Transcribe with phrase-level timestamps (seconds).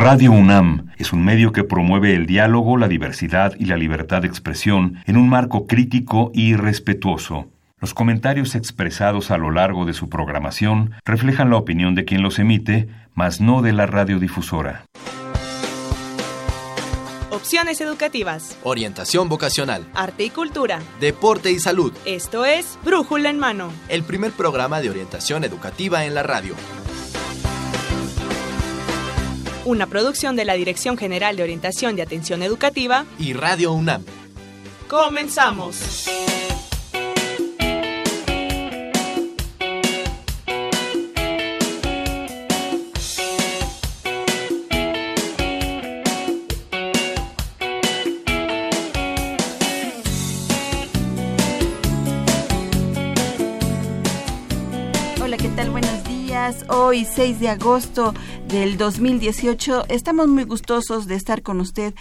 [0.00, 4.28] Radio UNAM es un medio que promueve el diálogo, la diversidad y la libertad de
[4.28, 7.48] expresión en un marco crítico y respetuoso.
[7.80, 12.38] Los comentarios expresados a lo largo de su programación reflejan la opinión de quien los
[12.38, 12.86] emite,
[13.16, 14.84] mas no de la radiodifusora.
[17.32, 18.56] Opciones educativas.
[18.62, 19.84] Orientación vocacional.
[19.96, 20.78] Arte y cultura.
[21.00, 21.92] Deporte y salud.
[22.04, 23.72] Esto es Brújula en Mano.
[23.88, 26.54] El primer programa de orientación educativa en la radio.
[29.64, 34.04] Una producción de la Dirección General de Orientación y Atención Educativa y Radio UNAM.
[34.88, 36.06] Comenzamos.
[56.68, 58.14] Hoy 6 de agosto
[58.48, 59.84] del 2018.
[59.88, 61.94] Estamos muy gustosos de estar con usted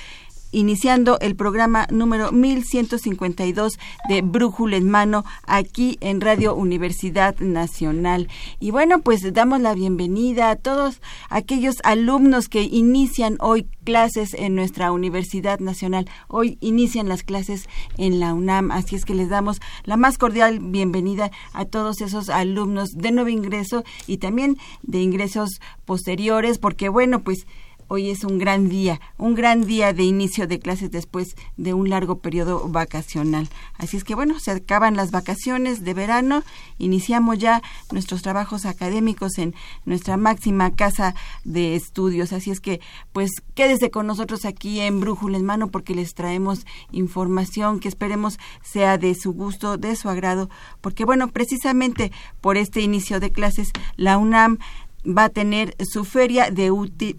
[0.51, 8.27] iniciando el programa número 1152 de Brújula en Mano aquí en Radio Universidad Nacional.
[8.59, 14.55] Y bueno, pues damos la bienvenida a todos aquellos alumnos que inician hoy clases en
[14.55, 16.09] nuestra Universidad Nacional.
[16.27, 20.59] Hoy inician las clases en la UNAM, así es que les damos la más cordial
[20.59, 27.23] bienvenida a todos esos alumnos de nuevo ingreso y también de ingresos posteriores, porque bueno,
[27.23, 27.47] pues
[27.87, 31.89] hoy es un gran día, un gran día de inicio de clases después de un
[31.89, 33.49] largo periodo vacacional.
[33.77, 36.43] Así es que bueno, se acaban las vacaciones de verano,
[36.77, 42.33] iniciamos ya nuestros trabajos académicos en nuestra máxima casa de estudios.
[42.33, 42.81] Así es que
[43.13, 48.37] pues quédese con nosotros aquí en Brújula en Mano porque les traemos información que esperemos
[48.61, 50.49] sea de su gusto, de su agrado,
[50.81, 54.59] porque bueno, precisamente por este inicio de clases, la UNAM
[55.07, 56.71] va a tener su feria de,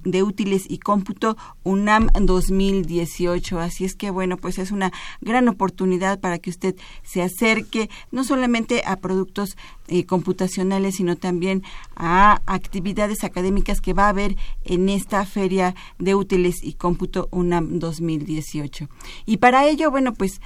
[0.05, 3.59] de útiles y cómputo UNAM 2018.
[3.59, 8.25] Así es que, bueno, pues es una gran oportunidad para que usted se acerque no
[8.25, 9.57] solamente a productos
[9.89, 11.63] eh, computacionales, sino también
[11.97, 17.79] a actividades académicas que va a haber en esta feria de útiles y cómputo UNAM
[17.79, 18.89] 2018.
[19.25, 20.41] Y para ello, bueno, pues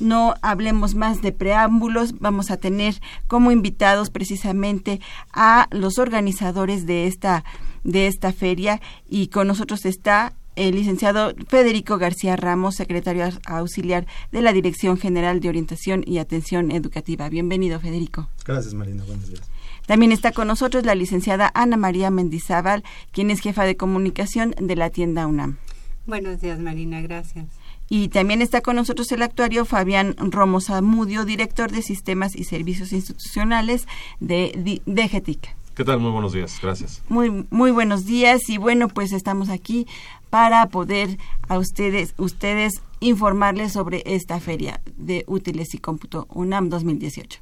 [0.00, 5.00] no hablemos más de preámbulos, vamos a tener como invitados precisamente
[5.32, 7.44] a los organizadores de esta
[7.84, 14.42] de esta feria y con nosotros está el licenciado Federico García Ramos, secretario auxiliar de
[14.42, 17.28] la Dirección General de Orientación y Atención Educativa.
[17.28, 18.28] Bienvenido, Federico.
[18.44, 19.04] Gracias, Marina.
[19.06, 19.48] Buenos días.
[19.86, 22.82] También está con nosotros la licenciada Ana María Mendizábal,
[23.12, 25.58] quien es jefa de comunicación de la tienda UNAM.
[26.06, 27.00] Buenos días, Marina.
[27.00, 27.46] Gracias.
[27.88, 32.92] Y también está con nosotros el actuario Fabián Romo Zamudio, director de Sistemas y Servicios
[32.92, 33.86] Institucionales
[34.20, 35.56] de, GETIC.
[35.74, 36.00] ¿Qué tal?
[36.00, 37.02] Muy buenos días, gracias.
[37.08, 39.86] Muy, muy buenos días y bueno, pues estamos aquí
[40.28, 47.40] para poder a ustedes, ustedes informarles sobre esta feria de útiles y cómputo UNAM 2018.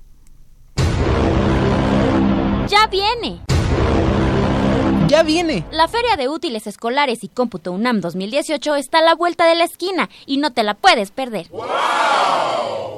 [2.69, 3.41] Ya viene.
[5.09, 5.65] ¡Ya viene!
[5.71, 9.63] La Feria de Útiles Escolares y Cómputo UNAM 2018 está a la vuelta de la
[9.63, 11.49] esquina y no te la puedes perder.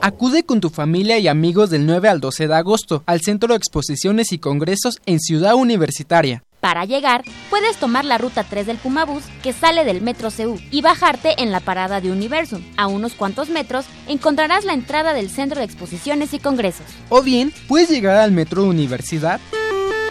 [0.01, 3.57] Acude con tu familia y amigos del 9 al 12 de agosto al Centro de
[3.57, 6.45] Exposiciones y Congresos en Ciudad Universitaria.
[6.61, 10.81] Para llegar, puedes tomar la ruta 3 del Pumabús que sale del Metro CU y
[10.81, 12.63] bajarte en la parada de Universum.
[12.79, 16.87] A unos cuantos metros encontrarás la entrada del Centro de Exposiciones y Congresos.
[17.11, 19.41] O bien, puedes llegar al Metro Universidad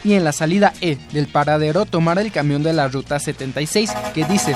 [0.07, 4.23] y en la salida E del paradero tomar el camión de la ruta 76 que
[4.23, 4.55] dice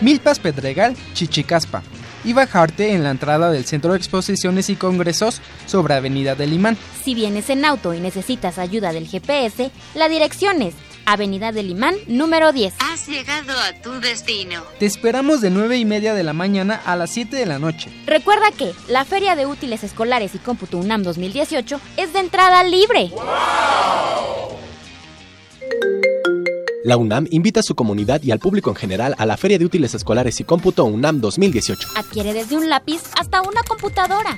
[0.00, 1.82] Milpas Pedregal, Chichicaspa
[2.24, 6.78] y bajarte en la entrada del Centro de Exposiciones y Congresos sobre Avenida del Imán.
[7.04, 10.74] Si vienes en auto y necesitas ayuda del GPS, la dirección es
[11.04, 12.74] Avenida del Imán, número 10.
[12.80, 14.62] Has llegado a tu destino.
[14.80, 17.90] Te esperamos de 9 y media de la mañana a las 7 de la noche.
[18.06, 23.12] Recuerda que la Feria de Útiles Escolares y Cómputo UNAM 2018 es de entrada libre.
[26.86, 29.64] La UNAM invita a su comunidad y al público en general a la Feria de
[29.64, 31.88] Útiles Escolares y Cómputo UNAM 2018.
[31.96, 34.36] Adquiere desde un lápiz hasta una computadora.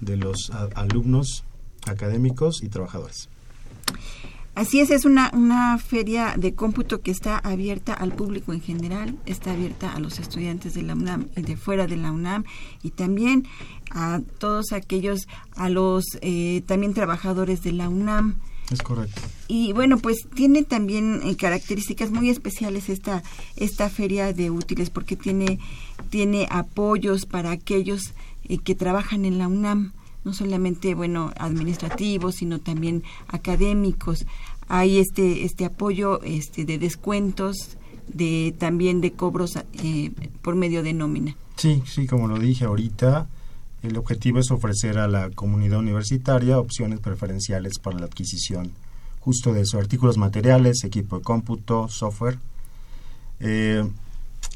[0.00, 1.44] de los alumnos
[1.86, 3.28] académicos y trabajadores.
[4.58, 9.16] Así es, es una, una feria de cómputo que está abierta al público en general,
[9.24, 12.42] está abierta a los estudiantes de la UNAM y de fuera de la UNAM
[12.82, 13.46] y también
[13.92, 18.40] a todos aquellos, a los eh, también trabajadores de la UNAM.
[18.70, 19.22] Es correcto.
[19.48, 23.22] Y bueno, pues tiene también eh, características muy especiales esta,
[23.56, 25.58] esta feria de útiles porque tiene,
[26.10, 28.12] tiene apoyos para aquellos
[28.44, 29.92] eh, que trabajan en la UNAM
[30.24, 34.26] no solamente bueno administrativos sino también académicos
[34.68, 37.78] hay este este apoyo este de descuentos
[38.08, 40.10] de también de cobros eh,
[40.42, 43.28] por medio de nómina sí sí como lo dije ahorita
[43.82, 48.72] el objetivo es ofrecer a la comunidad universitaria opciones preferenciales para la adquisición
[49.20, 52.38] justo de esos artículos materiales equipo de cómputo software.
[53.40, 53.86] Eh,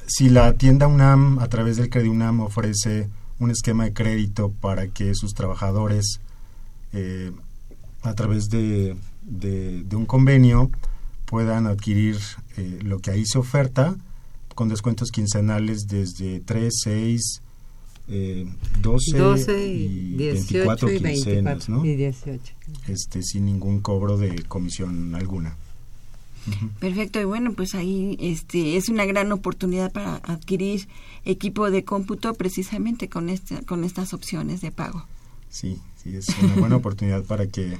[0.07, 3.09] si la tienda UNAM a través del Credit UNAM ofrece
[3.39, 6.21] un esquema de crédito para que sus trabajadores,
[6.93, 7.33] eh,
[8.03, 10.71] a través de, de, un convenio,
[11.27, 12.19] puedan adquirir
[12.57, 13.95] eh, lo que ahí se oferta
[14.55, 17.43] con descuentos quincenales desde 3, 6,
[18.09, 18.47] eh,
[18.81, 21.85] 12, y, 24 quincenas, ¿no?
[21.85, 22.55] Y 18.
[22.89, 25.57] Este, sin ningún cobro de comisión alguna.
[26.81, 30.89] Perfecto, y bueno, pues ahí este es una gran oportunidad para adquirir
[31.25, 35.07] equipo de cómputo precisamente con este, con estas opciones de pago.
[35.51, 37.79] Sí, sí, es una buena oportunidad para que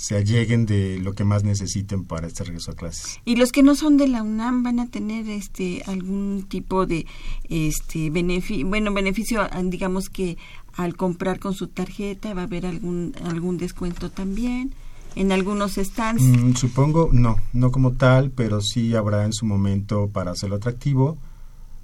[0.00, 3.20] se alleguen de lo que más necesiten para este regreso a clases.
[3.26, 7.04] Y los que no son de la UNAM van a tener este algún tipo de
[7.50, 10.38] este beneficio, bueno, beneficio digamos que
[10.74, 14.72] al comprar con su tarjeta va a haber algún algún descuento también
[15.16, 16.22] en algunos stands.
[16.22, 21.18] Mm, supongo, no, no como tal, pero sí habrá en su momento para hacerlo atractivo.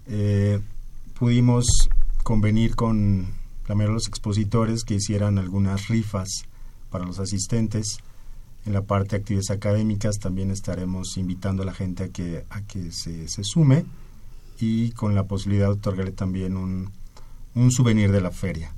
[0.07, 0.59] Eh,
[1.19, 1.67] pudimos
[2.23, 3.27] convenir con
[3.69, 6.47] la mayoría de los expositores que hicieran algunas rifas
[6.91, 7.99] para los asistentes.
[8.67, 12.63] En la parte de actividades académicas también estaremos invitando a la gente a que, a
[12.63, 13.85] que se, se sume
[14.59, 16.91] y con la posibilidad de otorgarle también un,
[17.55, 18.73] un souvenir de la feria.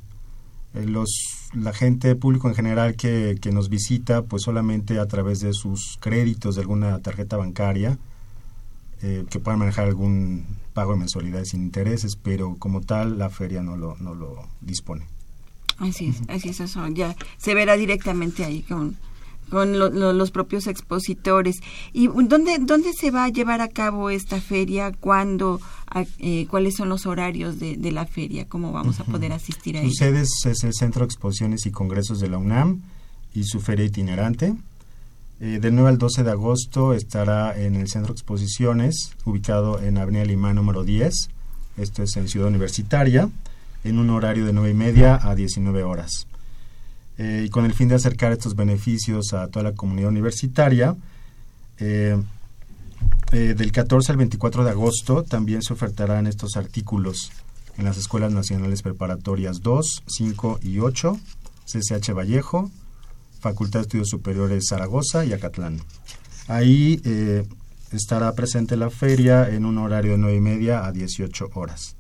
[0.75, 1.11] Eh, los,
[1.55, 5.97] la gente público en general que, que, nos visita, pues solamente a través de sus
[6.01, 7.99] créditos de alguna tarjeta bancaria,
[9.01, 10.45] eh, que puedan manejar algún
[10.75, 15.07] pago de mensualidades sin intereses, pero como tal la feria no lo, no lo dispone.
[15.79, 18.97] Así es, así es eso, ya se verá directamente ahí con,
[19.51, 21.57] con los propios expositores.
[21.93, 24.93] ¿Y dónde, dónde se va a llevar a cabo esta feria?
[24.93, 25.61] ¿Cuándo?
[26.19, 28.47] Eh, ¿Cuáles son los horarios de, la feria?
[28.47, 29.89] ¿Cómo vamos a poder asistir a ella?
[29.89, 32.83] Ustedes es el Centro de Exposiciones y Congresos de la UNAM
[33.35, 34.55] y su feria itinerante.
[35.41, 39.99] Eh, del 9 al 12 de agosto estará en el Centro de Exposiciones, ubicado en
[39.99, 41.31] Avenida Lima número 10.
[41.77, 43.31] Esto es en Ciudad Universitaria,
[43.85, 46.27] en un horario de 9 y media a 19 horas.
[47.19, 50.97] Eh, y con el fin de acercar estos beneficios a toda la comunidad universitaria.
[51.79, 52.17] Eh,
[53.33, 57.33] eh, del 14 al 24 de agosto también se ofertarán estos artículos
[57.77, 61.19] en las Escuelas Nacionales Preparatorias 2, 5 y 8,
[61.67, 62.71] CCH Vallejo,
[63.41, 65.81] Facultad de Estudios Superiores Zaragoza y Acatlán.
[66.47, 67.01] Ahí
[67.93, 71.98] estará presente la feria en un horario de 9 y media a 18 horas.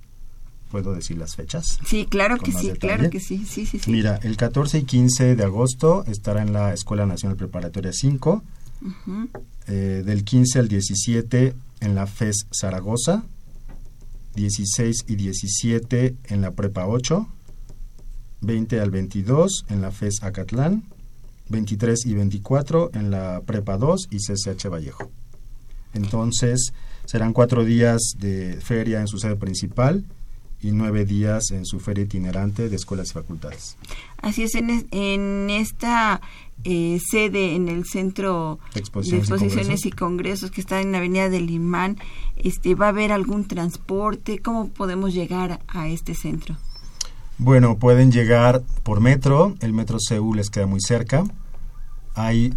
[0.70, 1.78] ¿Puedo decir las fechas?
[1.86, 3.44] Sí, claro que sí, claro que sí.
[3.46, 7.92] Sí, sí, Mira, el 14 y 15 de agosto estará en la Escuela Nacional Preparatoria
[7.92, 8.42] 5,
[9.66, 13.24] eh, del 15 al 17 en la FES Zaragoza,
[14.34, 17.26] 16 y 17 en la Prepa 8,
[18.42, 20.84] 20 al 22 en la FES Acatlán,
[21.48, 25.10] 23 y 24 en la Prepa 2 y CCH Vallejo.
[25.94, 26.72] Entonces,
[27.06, 30.04] serán cuatro días de feria en su sede principal
[30.60, 33.76] y nueve días en su feria itinerante de escuelas y facultades.
[34.20, 36.20] Así es, en, esta
[36.64, 40.50] eh, sede, en el Centro de Exposiciones, y, Congresos.
[40.50, 41.96] que está en la Avenida del Imán,
[42.36, 44.40] este, ¿va a haber algún transporte?
[44.40, 46.56] ¿Cómo podemos llegar a este centro?
[47.38, 51.22] Bueno, pueden llegar por metro, el metro Seúl les queda muy cerca.
[52.16, 52.52] Ahí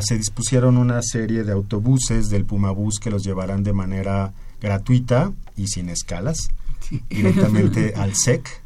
[0.00, 5.68] se dispusieron una serie de autobuses del Pumabús que los llevarán de manera gratuita y
[5.68, 6.50] sin escalas
[7.08, 8.62] directamente al SEC.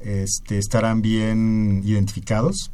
[0.00, 2.70] Este, estarán bien identificados.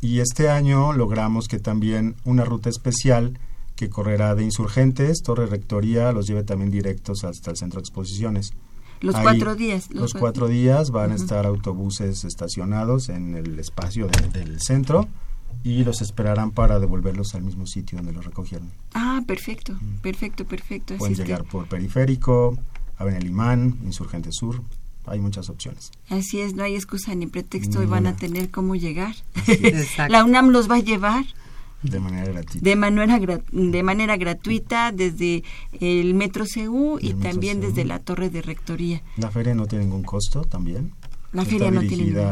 [0.00, 3.38] Y este año logramos que también una ruta especial
[3.76, 8.52] que correrá de Insurgentes, Torre Rectoría, los lleve también directos hasta el centro de exposiciones.
[9.00, 9.90] Los cuatro días.
[9.90, 15.08] Los, cuatro días van a estar autobuses estacionados en el espacio del centro
[15.64, 18.70] y los esperarán para devolverlos al mismo sitio donde los recogieron.
[18.94, 20.96] Ah, perfecto, perfecto, perfecto.
[20.96, 22.56] Pueden llegar por Periférico,
[23.02, 24.62] Avenida Limán, Insurgente Sur,
[25.06, 25.90] hay muchas opciones.
[26.08, 29.14] Así es, no hay excusa ni pretexto y van a tener cómo llegar.
[30.08, 31.24] La UNAM los va a llevar.
[31.82, 32.64] De manera gratuita.
[32.64, 33.18] De manera,
[33.50, 35.42] de manera gratuita desde
[35.80, 39.02] el Metro CU y, también desde la Torre de Rectoría.
[39.16, 40.92] La feria no tiene ningún costo también.
[41.32, 42.22] La feria no tiene ningún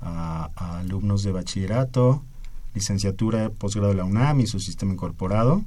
[0.00, 2.22] a, a alumnos de bachillerato,
[2.74, 5.62] licenciatura, posgrado de la UNAM y su sistema incorporado,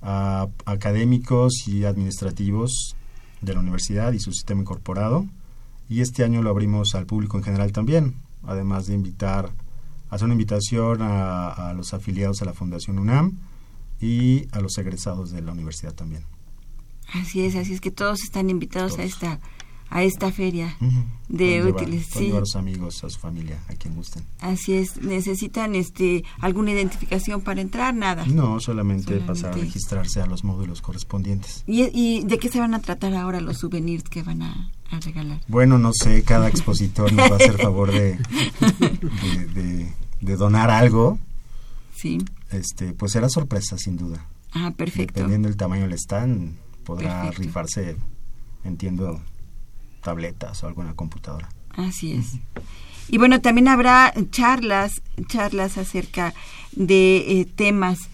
[0.00, 2.96] a académicos y administrativos
[3.40, 5.26] de la universidad y su sistema incorporado.
[5.88, 9.50] Y este año lo abrimos al público en general también, además de invitar
[10.10, 13.38] hacer una invitación a, los afiliados a la Fundación UNAM
[14.00, 16.24] y a los egresados de la universidad también.
[17.12, 19.40] Así es, así es que todos están invitados a esta
[19.90, 20.76] a esta feria
[21.28, 22.06] de útiles.
[22.10, 22.30] sí.
[22.30, 24.24] a los amigos, a su familia, a quien gusten.
[24.40, 25.00] Así es.
[25.02, 27.94] ¿Necesitan este alguna identificación para entrar?
[27.94, 28.24] Nada.
[28.26, 31.64] No, solamente, pasar a registrarse a los módulos correspondientes.
[31.66, 35.00] ¿Y, ¿Y, de qué se van a tratar ahora los souvenirs que van a, a
[35.00, 35.40] regalar?
[35.48, 38.18] Bueno, no sé, cada expositor nos va a hacer favor de,
[40.20, 41.18] de, donar algo.
[41.94, 42.18] Sí.
[42.50, 44.26] Este, pues será sorpresa, sin duda.
[44.52, 45.14] Ah, perfecto.
[45.14, 47.96] Dependiendo del tamaño del stand, podrá rifarse,
[48.64, 49.20] entiendo,
[50.08, 51.50] tabletas o alguna computadora.
[51.76, 52.38] Así es.
[53.10, 56.32] Y bueno, también habrá charlas, charlas acerca
[56.72, 58.08] de eh, temas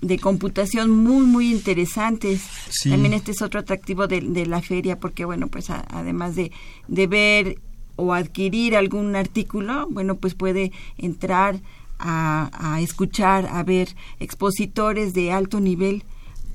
[0.00, 2.42] de computación muy, muy interesantes.
[2.82, 6.50] También este es otro atractivo de, la feria porque, bueno, pues además de,
[6.88, 7.58] de ver
[7.94, 11.60] o adquirir algún artículo, bueno, pues puede entrar
[11.98, 16.04] a, a escuchar, a ver expositores de alto nivel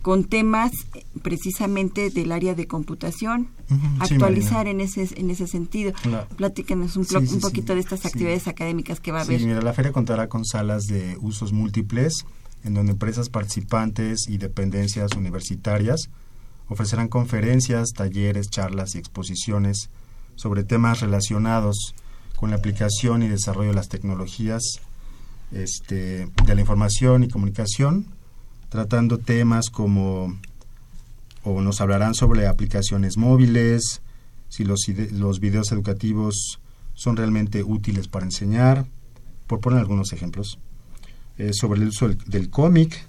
[0.01, 3.49] con temas eh, precisamente del área de computación,
[3.99, 5.93] actualizar en ese en ese sentido.
[6.37, 9.41] Platícanos un, un poquito de estas actividades académicas que va a haber.
[9.41, 12.25] mira, la feria contará con salas de usos múltiples,
[12.63, 16.09] en donde empresas participantes y dependencias universitarias
[16.69, 19.89] ofrecerán conferencias, talleres, charlas y exposiciones
[20.35, 21.93] sobre temas relacionados
[22.35, 24.79] con la aplicación y desarrollo de las tecnologías
[25.51, 28.05] este, de la información y comunicación,
[28.69, 30.39] tratando temas como,
[31.43, 34.01] o nos hablarán sobre aplicaciones móviles,
[34.47, 36.59] si los, los videos educativos
[36.93, 38.85] son realmente útiles para enseñar,
[39.47, 40.59] por poner algunos ejemplos,
[41.37, 43.05] eh, sobre el uso del, cómic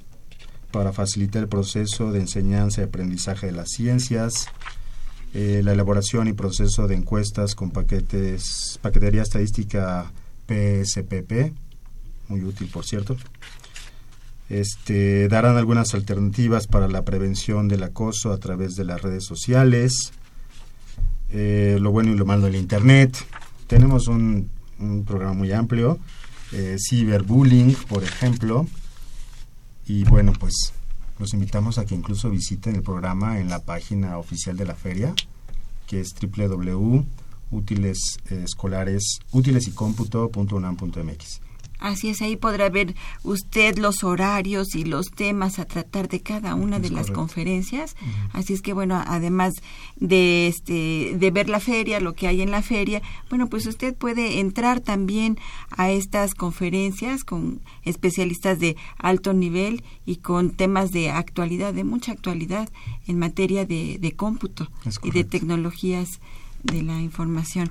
[0.71, 4.47] para facilitar el proceso de enseñanza y aprendizaje de las ciencias,
[5.35, 10.12] eh, la elaboración y proceso de encuestas con paquetes, paquetería estadística
[10.47, 11.52] PSPP,
[12.29, 13.17] muy útil por cierto,
[14.50, 20.12] este, darán algunas alternativas para la prevención del acoso a través de las redes sociales,
[21.30, 23.16] eh, lo bueno y lo malo del Internet.
[23.69, 24.50] Tenemos un,
[25.07, 26.00] programa muy amplio,
[26.52, 28.66] eh, ciberbullying, por ejemplo,
[29.87, 30.73] y bueno, pues
[31.19, 35.14] los invitamos a que incluso visiten el programa en la página oficial de la feria,
[35.87, 39.21] que es www.útilesescolares,
[41.80, 46.54] Así es, ahí podrá ver usted los horarios y los temas a tratar de cada
[46.54, 47.96] una de las conferencias.
[48.34, 49.54] Así es que bueno, además
[49.96, 53.94] de este de ver la feria, lo que hay en la feria, bueno, pues usted
[53.94, 55.38] puede entrar también
[55.70, 62.12] a estas conferencias con especialistas de alto nivel y con temas de actualidad, de mucha
[62.12, 62.68] actualidad
[63.06, 64.68] en materia de, de cómputo
[65.02, 66.20] y de tecnologías
[66.62, 67.70] de la información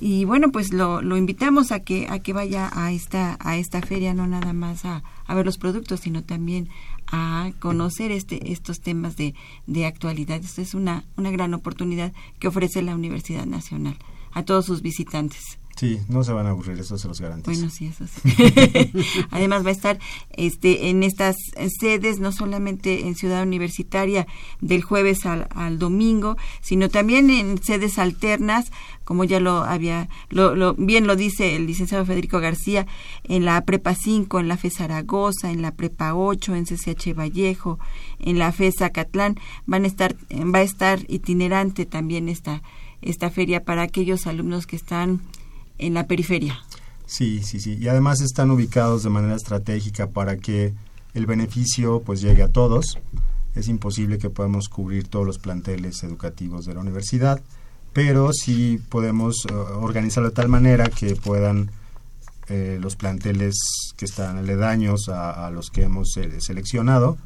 [0.00, 3.80] y bueno pues lo, lo invitamos a que a que vaya a esta a esta
[3.82, 6.68] feria no nada más a, a ver los productos sino también
[7.06, 9.34] a conocer este estos temas de,
[9.66, 10.40] de actualidad.
[10.42, 13.96] Es una una gran oportunidad que ofrece la Universidad Nacional
[14.32, 17.52] a todos sus visitantes Sí, no se van a aburrir, eso se los garantizo.
[17.52, 18.20] Bueno, sí, eso sí.
[19.30, 20.00] Además va a estar
[20.32, 21.36] este, en estas
[21.78, 24.26] sedes, no solamente en Ciudad Universitaria
[24.60, 28.72] del jueves al, al domingo, sino también en sedes alternas,
[29.04, 32.88] como ya lo había, lo, lo, bien lo dice el licenciado Federico García,
[33.22, 37.78] en la Prepa 5, en la FE Zaragoza, en la Prepa 8, en CCH Vallejo,
[38.18, 42.62] en la FE Zacatlán, van a estar, va a estar itinerante también esta
[43.00, 45.20] esta feria para aquellos alumnos que están
[45.78, 46.58] en la periferia.
[47.06, 47.78] Sí, sí, sí.
[47.80, 50.74] Y además están ubicados de manera estratégica para que
[51.14, 52.98] el beneficio pues llegue a todos.
[53.54, 57.40] Es imposible que podamos cubrir todos los planteles educativos de la universidad,
[57.92, 61.70] pero sí podemos uh, organizarlo de tal manera que puedan
[62.48, 63.56] eh, los planteles
[63.96, 67.18] que están aledaños a, a los que hemos eh, seleccionado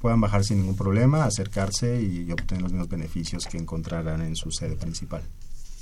[0.00, 4.50] puedan bajar sin ningún problema, acercarse y obtener los mismos beneficios que encontrarán en su
[4.50, 5.22] sede principal.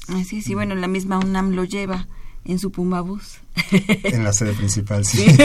[0.08, 2.06] Así sí, bueno, la misma UNAM lo lleva
[2.44, 3.38] en su Puma Bus.
[3.70, 5.26] En la sede principal, sí.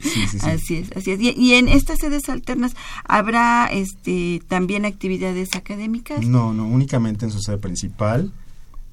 [0.00, 0.48] Sí, sí, sí.
[0.48, 1.20] Así es, así es.
[1.20, 6.24] Y, y, en estas sedes alternas habrá este también actividades académicas.
[6.24, 8.32] No, no, únicamente en su sede principal.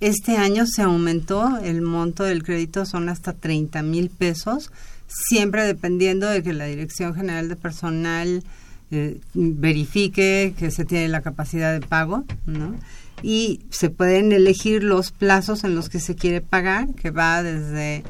[0.00, 4.70] este año se aumentó el monto del crédito son hasta 30 mil pesos,
[5.08, 8.44] siempre dependiendo de que la Dirección General de Personal
[8.92, 12.76] eh, verifique que se tiene la capacidad de pago, ¿no?
[13.22, 18.02] y se pueden elegir los plazos en los que se quiere pagar, que va desde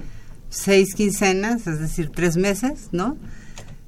[0.51, 3.17] seis quincenas, es decir, tres meses, ¿no?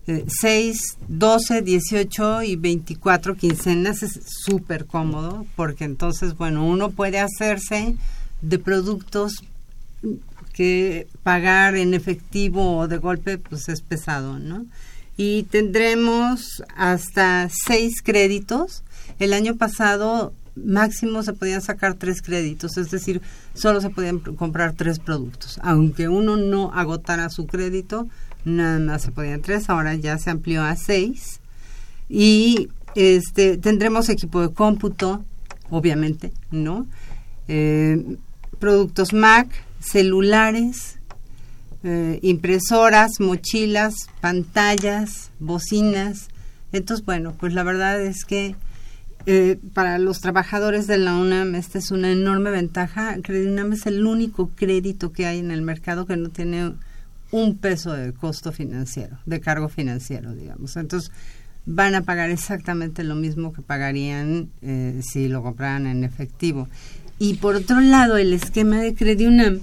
[0.08, 7.20] Eh, seis, doce, dieciocho y veinticuatro quincenas es súper cómodo porque entonces, bueno, uno puede
[7.20, 7.94] hacerse
[8.40, 9.44] de productos
[10.52, 14.66] que pagar en efectivo o de golpe pues es pesado, ¿no?
[15.16, 18.82] Y tendremos hasta seis créditos.
[19.20, 23.22] El año pasado máximo se podían sacar tres créditos, es decir,
[23.54, 25.60] solo se podían comprar tres productos.
[25.62, 28.08] Aunque uno no agotara su crédito,
[28.44, 31.40] nada más se podían tres, ahora ya se amplió a seis.
[32.08, 35.24] Y este tendremos equipo de cómputo,
[35.70, 36.86] obviamente, ¿no?
[37.48, 38.16] Eh,
[38.58, 39.48] productos Mac,
[39.80, 40.98] celulares,
[41.84, 46.28] eh, impresoras, mochilas, pantallas, bocinas.
[46.72, 48.54] Entonces, bueno, pues la verdad es que
[49.26, 53.16] eh, para los trabajadores de la UNAM esta es una enorme ventaja.
[53.28, 56.72] UNAM es el único crédito que hay en el mercado que no tiene
[57.32, 60.76] un peso de costo financiero, de cargo financiero, digamos.
[60.76, 61.10] Entonces,
[61.66, 66.68] van a pagar exactamente lo mismo que pagarían eh, si lo compraran en efectivo.
[67.18, 69.60] Y por otro lado, el esquema de UNAM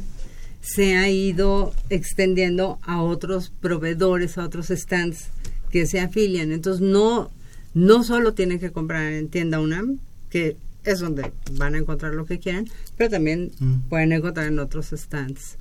[0.62, 5.28] se ha ido extendiendo a otros proveedores, a otros stands
[5.72, 6.52] que se afilian.
[6.52, 7.32] Entonces, no
[7.74, 12.26] no solo tienen que comprar en tienda UNAM, que es donde van a encontrar lo
[12.26, 13.90] que quieran, pero también mm.
[13.90, 15.59] pueden encontrar en otros stands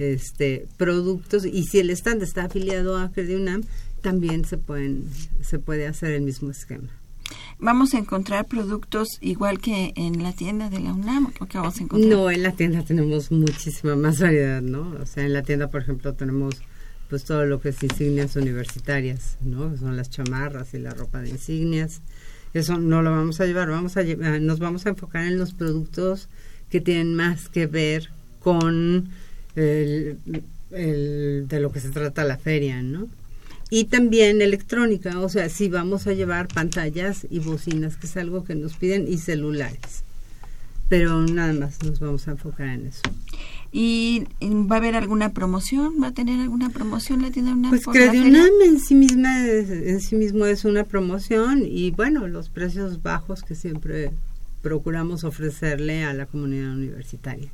[0.00, 3.62] este productos y si el stand está afiliado a Credit UNAM,
[4.02, 5.04] también se pueden
[5.42, 6.88] se puede hacer el mismo esquema.
[7.58, 11.32] ¿Vamos a encontrar productos igual que en la tienda de la UNAM?
[11.40, 12.10] ¿O qué vamos a encontrar?
[12.10, 14.96] No, en la tienda tenemos muchísima más variedad, ¿no?
[15.00, 16.54] O sea, en la tienda, por ejemplo, tenemos
[17.10, 19.76] pues todo lo que es insignias universitarias, ¿no?
[19.76, 22.00] Son las chamarras y la ropa de insignias.
[22.54, 25.52] Eso no lo vamos a llevar, vamos a llevar, nos vamos a enfocar en los
[25.52, 26.28] productos
[26.70, 28.10] que tienen más que ver
[28.40, 29.10] con
[29.56, 30.18] el,
[30.70, 33.08] de lo que se trata la feria, ¿no?
[33.70, 38.44] Y también electrónica, o sea, sí vamos a llevar pantallas y bocinas, que es algo
[38.44, 40.02] que nos piden, y celulares.
[40.88, 43.02] Pero nada más nos vamos a enfocar en eso.
[43.72, 45.94] ¿Y va a haber alguna promoción?
[46.02, 47.70] ¿Va a tener alguna promoción la tienda UNAM?
[47.70, 53.00] Pues UNAM en sí misma en sí mismo es una promoción y bueno, los precios
[53.04, 54.10] bajos que siempre
[54.62, 57.50] procuramos ofrecerle a la comunidad universitaria.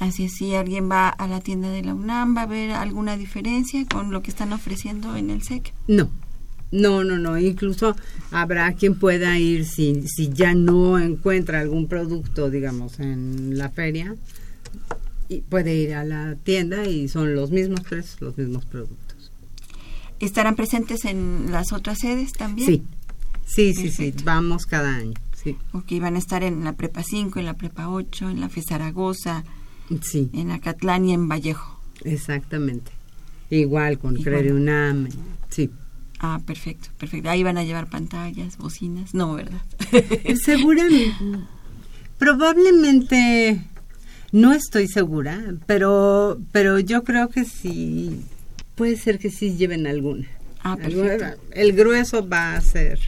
[0.00, 3.16] Así es, si alguien va a la tienda de la UNAM, ¿va a haber alguna
[3.18, 5.74] diferencia con lo que están ofreciendo en el SEC?
[5.88, 6.10] No,
[6.72, 7.38] no, no, no.
[7.38, 7.94] Incluso
[8.30, 14.16] habrá quien pueda ir si, si ya no encuentra algún producto, digamos, en la feria,
[15.28, 19.30] y puede ir a la tienda y son los mismos precios, los mismos productos.
[20.18, 22.66] ¿Estarán presentes en las otras sedes también?
[22.66, 22.82] Sí,
[23.46, 25.14] sí, sí, sí, vamos cada año.
[25.34, 25.56] Sí.
[25.72, 28.62] Ok, van a estar en la Prepa 5, en la Prepa 8, en la FE
[28.62, 29.44] Zaragoza,
[30.02, 30.30] sí.
[30.32, 31.80] en Acatlán y en Vallejo.
[32.04, 32.92] Exactamente.
[33.50, 35.08] Igual con Crediunam,
[35.48, 35.70] sí.
[36.20, 37.30] Ah, perfecto, perfecto.
[37.30, 39.14] Ahí van a llevar pantallas, bocinas.
[39.14, 39.60] No, ¿verdad?
[40.44, 41.14] Seguramente.
[42.18, 43.62] Probablemente
[44.32, 48.20] no estoy segura, pero pero yo creo que sí
[48.74, 50.28] puede ser que sí lleven alguna.
[50.62, 51.40] Ah, perfecto.
[51.52, 52.98] El grueso va a ser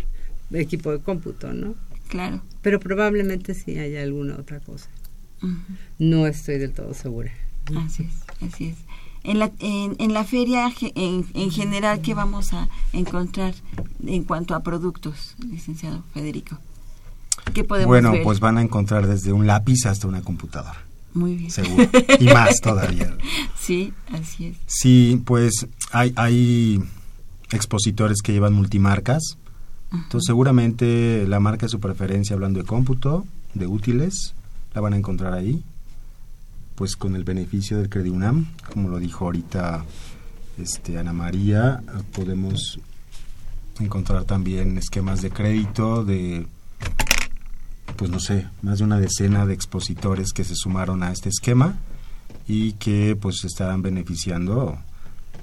[0.53, 1.75] equipo de cómputo, ¿no?
[2.09, 2.43] Claro.
[2.63, 4.89] Pero probablemente sí haya alguna otra cosa.
[5.99, 7.33] No estoy del todo segura.
[7.77, 8.77] Así es, así es.
[9.25, 13.55] En la, en, en la feria en, en, general, ¿qué vamos a encontrar
[14.05, 16.59] en cuanto a productos, licenciado Federico?
[17.55, 18.25] ¿Qué podemos bueno, ver?
[18.25, 20.85] pues van a encontrar desde un lápiz hasta una computadora.
[21.15, 21.51] Muy bien.
[21.51, 21.89] Seguro.
[22.19, 23.17] Y más todavía.
[23.61, 24.57] Sí, así es.
[24.67, 26.83] Sí, pues hay, hay
[27.53, 29.39] expositores que llevan multimarcas.
[29.93, 33.25] Entonces seguramente la marca de su preferencia, hablando de cómputo,
[33.55, 34.35] de útiles,
[34.75, 35.63] la van a encontrar ahí
[36.75, 39.85] pues con el beneficio del Crediunam, como lo dijo ahorita
[40.59, 41.83] este Ana María,
[42.15, 42.81] podemos
[43.79, 46.47] encontrar también esquemas de crédito de
[47.97, 51.79] pues no sé, más de una decena de expositores que se sumaron a este esquema
[52.49, 54.79] y que pues estarán beneficiando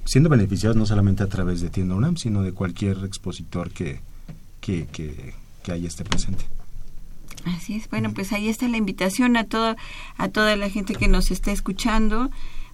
[0.04, 4.00] siendo beneficiados no solamente a través de Tienda UNAM, sino de cualquier expositor que
[4.60, 6.44] que, que, que ahí esté presente.
[7.44, 7.88] Así es.
[7.88, 9.76] Bueno, pues ahí está la invitación a toda
[10.16, 12.30] a toda la gente que nos está escuchando,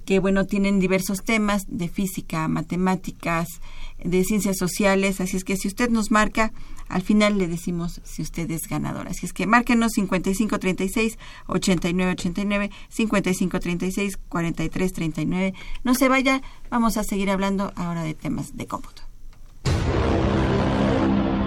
[0.05, 3.47] que bueno, tienen diversos temas de física, matemáticas,
[4.03, 6.53] de ciencias sociales, así es que si usted nos marca,
[6.87, 9.07] al final le decimos si usted es ganador.
[9.07, 15.53] Así es que márquenos 5536-8989, 5536-4339.
[15.83, 19.01] No se vaya, vamos a seguir hablando ahora de temas de cómputo.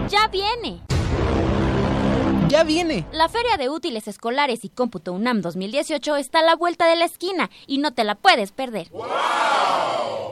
[0.09, 0.81] Ya viene.
[2.53, 3.07] Ya viene.
[3.12, 7.07] La Feria de Útiles Escolares y Cómputo UNAM 2018 está a la vuelta de la
[7.07, 8.91] esquina y no te la puedes perder.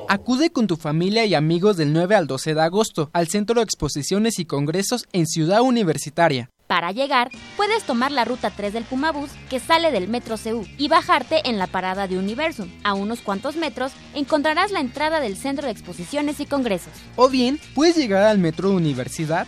[0.06, 3.62] Acude con tu familia y amigos del 9 al 12 de agosto al Centro de
[3.62, 6.50] Exposiciones y Congresos en Ciudad Universitaria.
[6.66, 10.88] Para llegar, puedes tomar la ruta 3 del Pumabús que sale del Metro CU y
[10.88, 12.68] bajarte en la parada de Universum.
[12.84, 16.92] A unos cuantos metros encontrarás la entrada del Centro de Exposiciones y Congresos.
[17.16, 19.46] O bien, puedes llegar al Metro Universidad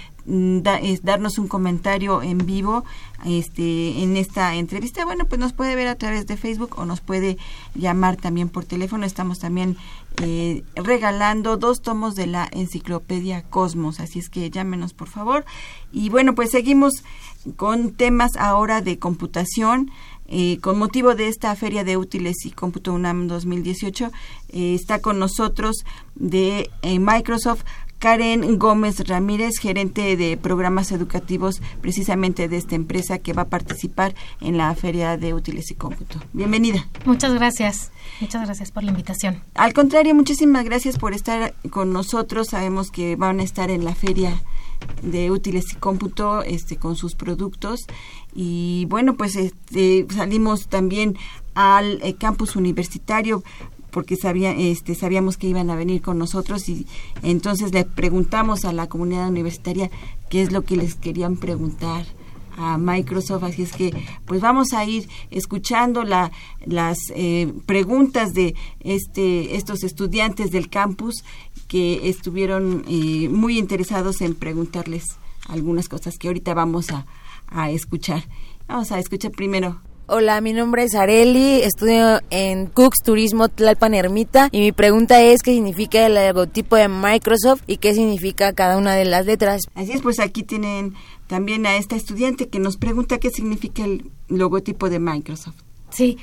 [0.83, 2.85] es, darnos un comentario en vivo
[3.25, 7.01] este en esta entrevista bueno pues nos puede ver a través de Facebook o nos
[7.01, 7.39] puede
[7.75, 9.77] llamar también por teléfono estamos también
[10.23, 14.01] eh, regalando dos tomos de la enciclopedia Cosmos.
[14.01, 15.45] Así es que llámenos por favor.
[15.93, 17.05] Y bueno pues seguimos
[17.57, 19.91] con temas ahora de computación
[20.29, 24.11] eh, con motivo de esta Feria de Útiles y Cómputo UNAM 2018,
[24.49, 25.85] eh, está con nosotros
[26.17, 27.65] de eh, Microsoft
[27.99, 34.15] Karen Gómez Ramírez, gerente de programas educativos precisamente de esta empresa que va a participar
[34.41, 36.21] en la Feria de Útiles y Cómputo.
[36.33, 36.87] Bienvenida.
[37.05, 37.91] Muchas gracias.
[38.21, 39.43] Muchas gracias por la invitación.
[39.55, 42.49] Al contrario, muchísimas gracias por estar con nosotros.
[42.49, 44.43] Sabemos que van a estar en la Feria
[45.03, 47.87] de útiles y cómputo este con sus productos
[48.35, 51.17] y bueno pues este, salimos también
[51.55, 53.43] al eh, campus universitario
[53.97, 56.87] porque sabía, este, sabíamos que iban a venir con nosotros y
[57.23, 59.91] entonces le preguntamos a la comunidad universitaria
[60.29, 62.05] qué es lo que les querían preguntar
[62.59, 63.95] a Microsoft, así es que
[64.27, 66.31] pues vamos a ir escuchando la,
[66.67, 71.25] las eh, preguntas de este, estos estudiantes del campus
[71.67, 75.05] que estuvieron eh, muy interesados en preguntarles
[75.49, 77.07] algunas cosas que ahorita vamos a,
[77.47, 78.25] a escuchar.
[78.69, 84.49] Vamos a escuchar primero Hola, mi nombre es Areli, estudio en Cooks Turismo Tlalpan Ermita
[84.53, 88.95] y mi pregunta es qué significa el logotipo de Microsoft y qué significa cada una
[88.95, 89.63] de las letras.
[89.75, 90.95] Así es, pues aquí tienen
[91.27, 95.66] también a esta estudiante que nos pregunta qué significa el logotipo de Microsoft.
[95.91, 96.19] Sí,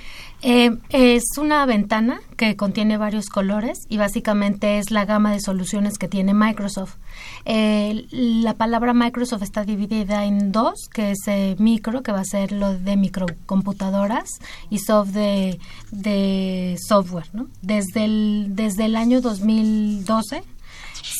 [0.45, 5.97] eh, es una ventana que contiene varios colores y básicamente es la gama de soluciones
[5.97, 6.97] que tiene Microsoft.
[7.45, 12.25] Eh, la palabra Microsoft está dividida en dos, que es eh, micro, que va a
[12.25, 14.29] ser lo de microcomputadoras,
[14.69, 15.59] y soft de,
[15.91, 17.29] de software.
[17.31, 17.47] ¿no?
[17.61, 20.43] Desde, el, desde el año 2012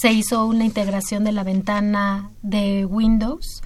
[0.01, 3.61] se hizo una integración de la ventana de Windows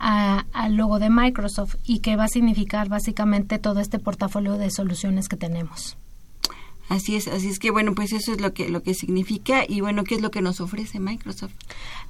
[0.00, 5.28] al logo de Microsoft y que va a significar básicamente todo este portafolio de soluciones
[5.28, 5.98] que tenemos.
[6.90, 9.80] Así es, así es que bueno, pues eso es lo que lo que significa y
[9.80, 11.52] bueno, ¿qué es lo que nos ofrece Microsoft?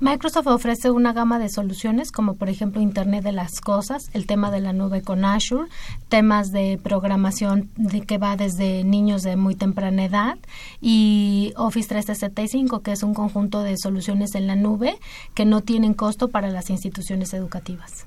[0.00, 4.50] Microsoft ofrece una gama de soluciones como por ejemplo Internet de las cosas, el tema
[4.50, 5.68] de la nube con Azure,
[6.08, 10.38] temas de programación de que va desde niños de muy temprana edad
[10.80, 14.98] y Office 365, que es un conjunto de soluciones en la nube
[15.34, 18.06] que no tienen costo para las instituciones educativas.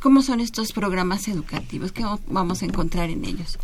[0.00, 1.92] ¿Cómo son estos programas educativos?
[1.92, 3.58] ¿Qué vamos a encontrar en ellos?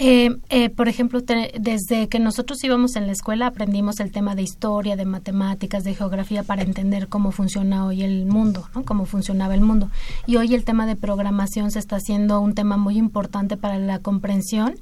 [0.00, 4.42] Eh, eh, por ejemplo, desde que nosotros íbamos en la escuela aprendimos el tema de
[4.42, 8.84] historia, de matemáticas, de geografía para entender cómo funciona hoy el mundo, ¿no?
[8.84, 9.88] cómo funcionaba el mundo.
[10.26, 14.00] Y hoy el tema de programación se está haciendo un tema muy importante para la
[14.00, 14.74] comprensión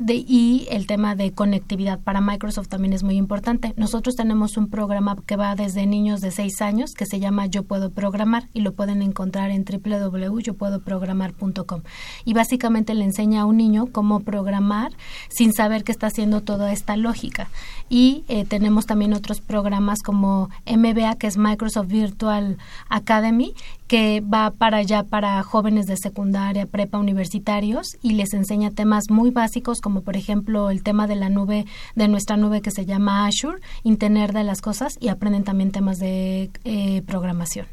[0.00, 3.74] de, y el tema de conectividad para Microsoft también es muy importante.
[3.76, 7.64] Nosotros tenemos un programa que va desde niños de 6 años que se llama Yo
[7.64, 11.82] Puedo Programar y lo pueden encontrar en www.yopuedoprogramar.com.
[12.24, 14.92] Y básicamente le enseña a un niño cómo programar
[15.28, 17.50] sin saber que está haciendo toda esta lógica.
[17.90, 22.56] Y eh, tenemos también otros programas como MBA, que es Microsoft Virtual
[22.88, 23.52] Academy,
[23.90, 29.32] que va para allá para jóvenes de secundaria, prepa, universitarios y les enseña temas muy
[29.32, 33.26] básicos como por ejemplo el tema de la nube, de nuestra nube que se llama
[33.26, 37.66] Azure, Internet de las cosas y aprenden también temas de eh, programación.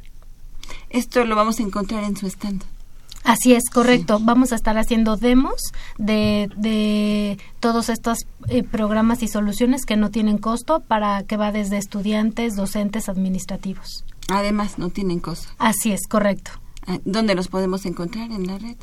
[0.90, 2.64] Esto lo vamos a encontrar en su stand.
[3.24, 4.18] Así es, correcto.
[4.20, 10.10] Vamos a estar haciendo demos de, de todos estos eh, programas y soluciones que no
[10.10, 14.04] tienen costo para que va desde estudiantes, docentes, administrativos.
[14.28, 15.50] Además, no tienen costo.
[15.58, 16.52] Así es, correcto.
[16.86, 18.76] Ah, ¿Dónde los podemos encontrar en la red?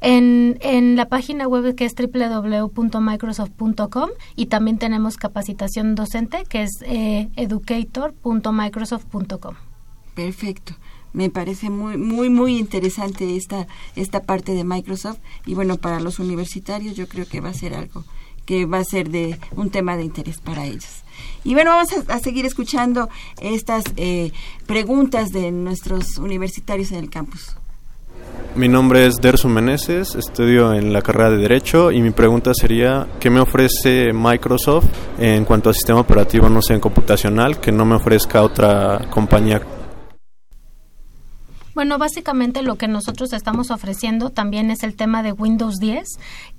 [0.00, 6.70] En, en la página web que es www.microsoft.com y también tenemos capacitación docente que es
[6.82, 9.54] eh, educator.microsoft.com.
[10.14, 10.74] Perfecto.
[11.12, 16.18] Me parece muy muy muy interesante esta esta parte de Microsoft y bueno, para los
[16.18, 18.02] universitarios yo creo que va a ser algo
[18.44, 21.03] que va a ser de un tema de interés para ellos.
[21.44, 23.08] Y bueno, vamos a, seguir escuchando
[23.40, 24.32] estas eh,
[24.66, 27.56] preguntas de nuestros universitarios en el campus.
[28.54, 33.08] Mi nombre es Dersu Meneses, estudio en la carrera de Derecho y mi pregunta sería,
[33.18, 34.86] ¿qué me ofrece Microsoft
[35.18, 39.60] en cuanto a sistema operativo, no sé, en computacional, que no me ofrezca otra compañía
[41.74, 46.06] bueno, básicamente lo que nosotros estamos ofreciendo también es el tema de Windows 10,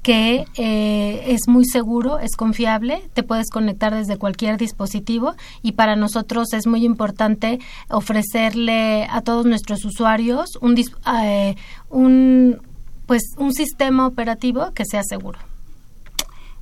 [0.03, 5.95] que eh, es muy seguro, es confiable, te puedes conectar desde cualquier dispositivo y para
[5.95, 10.75] nosotros es muy importante ofrecerle a todos nuestros usuarios un,
[11.23, 11.55] eh,
[11.89, 12.61] un
[13.05, 15.39] pues un sistema operativo que sea seguro.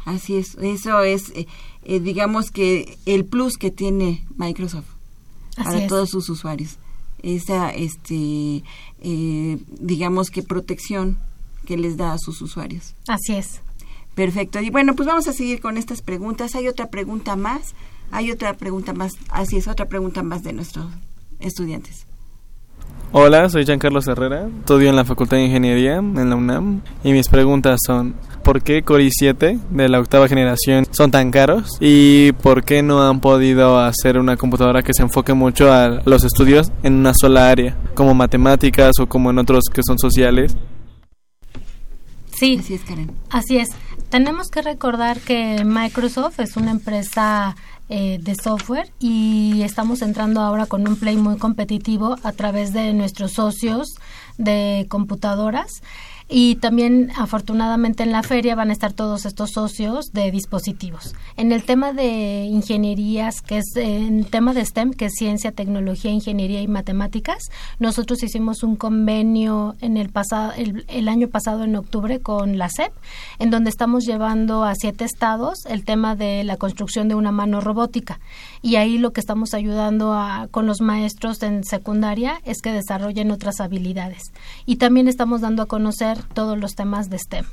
[0.06, 4.88] Así es, eso es, eh, digamos que el plus que tiene Microsoft
[5.56, 6.78] para todos sus usuarios
[7.24, 8.64] esa, este,
[9.02, 11.18] eh, digamos que protección
[11.66, 12.94] que les da a sus usuarios.
[13.08, 13.62] Así es.
[14.16, 14.60] Perfecto.
[14.60, 16.56] Y bueno, pues vamos a seguir con estas preguntas.
[16.56, 17.74] Hay otra pregunta más.
[18.12, 19.14] Hay otra pregunta más.
[19.30, 20.86] Así es, otra pregunta más de nuestros
[21.40, 22.06] estudiantes.
[23.16, 24.48] Hola, soy Giancarlo Herrera.
[24.48, 26.82] Estudio en la Facultad de Ingeniería en la UNAM.
[27.04, 31.78] Y mis preguntas son, por qué Core i7 de la octava generación son tan caros
[31.80, 36.24] y por qué no han podido hacer una computadora que se enfoque mucho a los
[36.24, 40.58] estudios en una sola área, como matemáticas o como en otros que son sociales.
[42.36, 43.12] Sí, así es, Karen.
[43.30, 43.70] Así es.
[44.10, 47.56] Tenemos que recordar que Microsoft es una empresa
[47.90, 52.94] eh, de software y estamos entrando ahora con un play muy competitivo a través de
[52.94, 53.96] nuestros socios
[54.38, 55.82] de computadoras
[56.36, 61.14] y también afortunadamente en la feria van a estar todos estos socios de dispositivos.
[61.38, 66.10] En el tema de ingenierías, que es en tema de STEM, que es ciencia, tecnología,
[66.10, 67.38] ingeniería y matemáticas,
[67.78, 72.94] nosotros hicimos un convenio en el pasado el, año pasado en octubre con la SEP,
[73.38, 77.62] en donde estamos llevando a siete estados el tema de la construcción de una mano
[77.62, 78.20] robótica
[78.64, 83.30] y ahí lo que estamos ayudando a, con los maestros en secundaria es que desarrollen
[83.30, 84.32] otras habilidades
[84.66, 87.46] y también estamos dando a conocer todos los temas de STEM.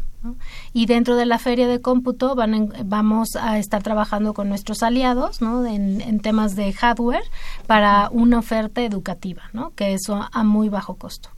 [0.73, 5.43] Y dentro de la feria de cómputo van vamos a estar trabajando con nuestros aliados
[5.43, 5.67] ¿no?
[5.67, 7.25] en, temas de hardware
[7.67, 9.71] para una oferta educativa, ¿no?
[9.75, 11.31] que eso a muy bajo costo.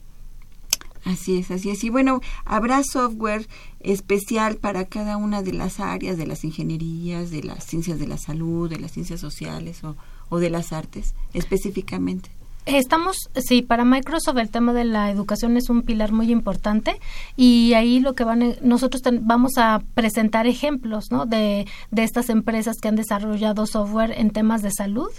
[1.05, 1.83] Así es, así es.
[1.83, 3.47] Y bueno, habrá software
[3.83, 8.17] especial para cada una de las áreas, de las ingenierías, de las ciencias de la
[8.17, 9.95] salud, de las ciencias sociales o,
[10.29, 12.29] o de las artes, específicamente.
[12.65, 16.97] Estamos, sí, para Microsoft el tema de la educación es un pilar muy importante
[17.35, 21.25] y ahí lo que van, nosotros vamos a presentar ejemplos ¿no?
[21.25, 25.09] de, estas empresas que han desarrollado software en temas de salud.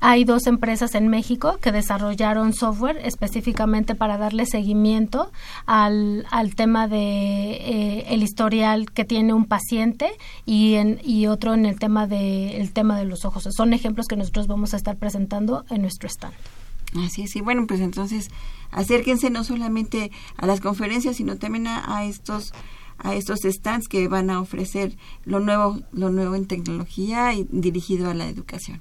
[0.00, 5.30] Hay dos empresas en México que desarrollaron software específicamente para darle seguimiento
[5.66, 10.10] al, al tema de eh, el historial que tiene un paciente
[10.46, 13.44] y, en, y otro en el tema de, el tema de los ojos.
[13.56, 16.34] Son ejemplos que nosotros vamos a estar presentando en nuestro stand.
[16.96, 18.30] Así es, y bueno, pues entonces
[18.70, 22.52] acérquense no solamente a las conferencias, sino también a, estos
[22.96, 28.10] a estos stands que van a ofrecer lo nuevo lo nuevo en tecnología y dirigido
[28.10, 28.80] a la educación.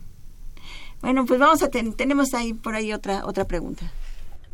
[1.01, 3.91] Bueno, pues vamos a tenemos ahí por ahí otra otra pregunta.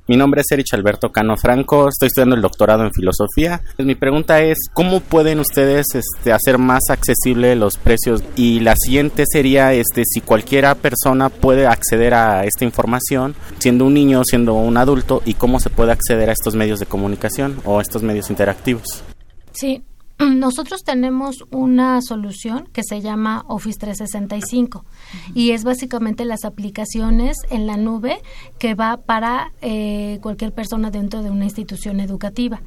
[0.05, 3.61] Mi nombre es Erich Alberto Cano Franco, estoy estudiando el doctorado en filosofía.
[3.77, 8.21] Mi pregunta es, ¿cómo pueden ustedes este, hacer más accesible los precios?
[8.35, 13.93] Y la siguiente sería, este, si cualquiera persona puede acceder a esta información, siendo un
[13.93, 17.79] niño, siendo un adulto, y cómo se puede acceder a estos medios de comunicación o
[17.79, 19.05] a estos medios interactivos.
[19.53, 19.83] Sí,
[20.19, 24.85] nosotros tenemos una solución que se llama Office 365
[25.33, 28.21] y es básicamente las aplicaciones en la nube
[28.59, 32.61] que va para eh, cualquier persona dentro de una institución educativa.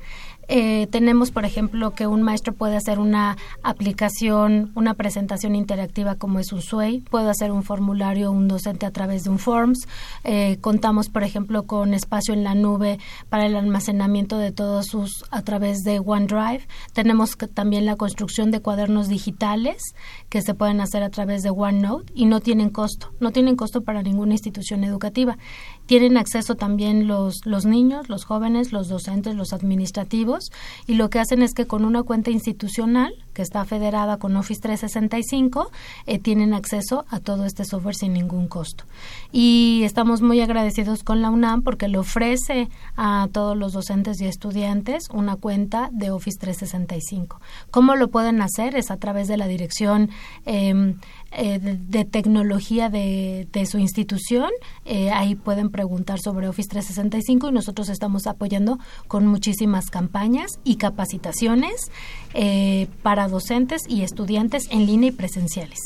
[0.49, 6.39] Eh, tenemos, por ejemplo, que un maestro puede hacer una aplicación, una presentación interactiva como
[6.39, 9.87] es un SUEI, puede hacer un formulario, un docente a través de un Forms.
[10.25, 15.25] Eh, contamos, por ejemplo, con espacio en la nube para el almacenamiento de todos sus
[15.31, 16.67] a través de OneDrive.
[16.93, 19.83] Tenemos también la construcción de cuadernos digitales
[20.29, 23.83] que se pueden hacer a través de OneNote y no tienen costo, no tienen costo
[23.83, 25.39] para ninguna institución educativa.
[25.87, 30.51] Tienen acceso también los, los niños, los jóvenes, los docentes, los administrativos
[30.87, 34.61] y lo que hacen es que con una cuenta institucional que está federada con Office
[34.62, 35.70] 365
[36.07, 38.85] eh, tienen acceso a todo este software sin ningún costo.
[39.31, 44.27] Y estamos muy agradecidos con la UNAM porque le ofrece a todos los docentes y
[44.27, 47.40] estudiantes una cuenta de Office 365.
[47.70, 48.75] ¿Cómo lo pueden hacer?
[48.75, 50.11] Es a través de la dirección
[50.46, 50.99] em,
[51.38, 54.51] eh, de, tecnología de, su institución.
[54.87, 60.77] Eh, ahí pueden preguntar sobre Office 365 y nosotros estamos apoyando con muchísimas campañas y
[60.77, 61.90] capacitaciones
[62.33, 65.79] eh, para docentes y estudiantes en línea y presenciales.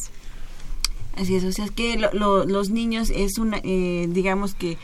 [1.16, 4.78] Así es, o sea, es que los niños es una, digamos que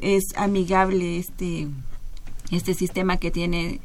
[0.00, 1.66] es amigable este,
[2.52, 3.80] este sistema que tiene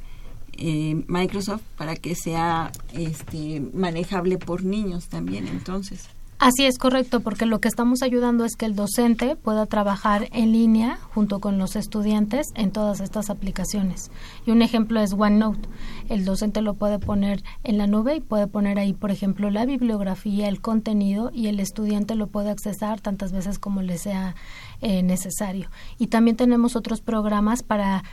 [0.60, 6.08] Microsoft para que sea este, manejable por niños también, entonces.
[6.39, 10.52] Así es correcto, porque lo que estamos ayudando es que el docente pueda trabajar en
[10.52, 14.12] línea junto con los estudiantes en todas estas aplicaciones.
[14.45, 15.68] Y un ejemplo es OneNote.
[16.09, 19.66] El docente lo puede poner en la nube y puede poner ahí, por ejemplo, la
[19.66, 24.36] bibliografía, el contenido y el estudiante lo puede accesar tantas veces como le sea
[24.82, 25.72] eh, necesario.
[25.97, 28.03] Y también tenemos otros programas para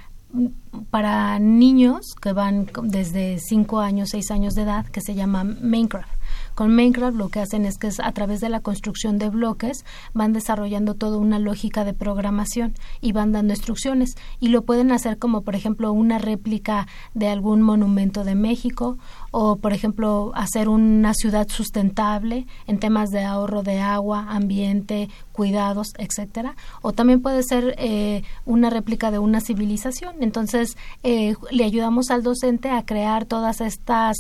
[0.91, 6.11] para niños que van desde 5 años, 6 años de edad, que se llama Minecraft.
[6.55, 10.33] Con Minecraft lo que hacen es que a través de la construcción de bloques van
[10.33, 15.43] desarrollando toda una lógica de programación y van dando instrucciones y lo pueden hacer como
[15.43, 18.99] por ejemplo una réplica de algún monumento de México
[19.33, 25.93] o por ejemplo hacer una ciudad sustentable en temas de ahorro de agua, ambiente, cuidados,
[25.99, 30.17] etcétera, o también puede ser eh, una réplica de una civilización.
[30.21, 34.19] Entonces eh, le ayudamos al docente a crear todas estas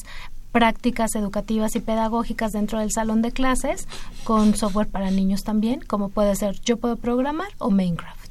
[0.55, 3.89] prácticas educativas y pedagógicas dentro del salón de clases
[4.23, 8.31] con software para niños también, como puede ser Yo puedo programar o Minecraft.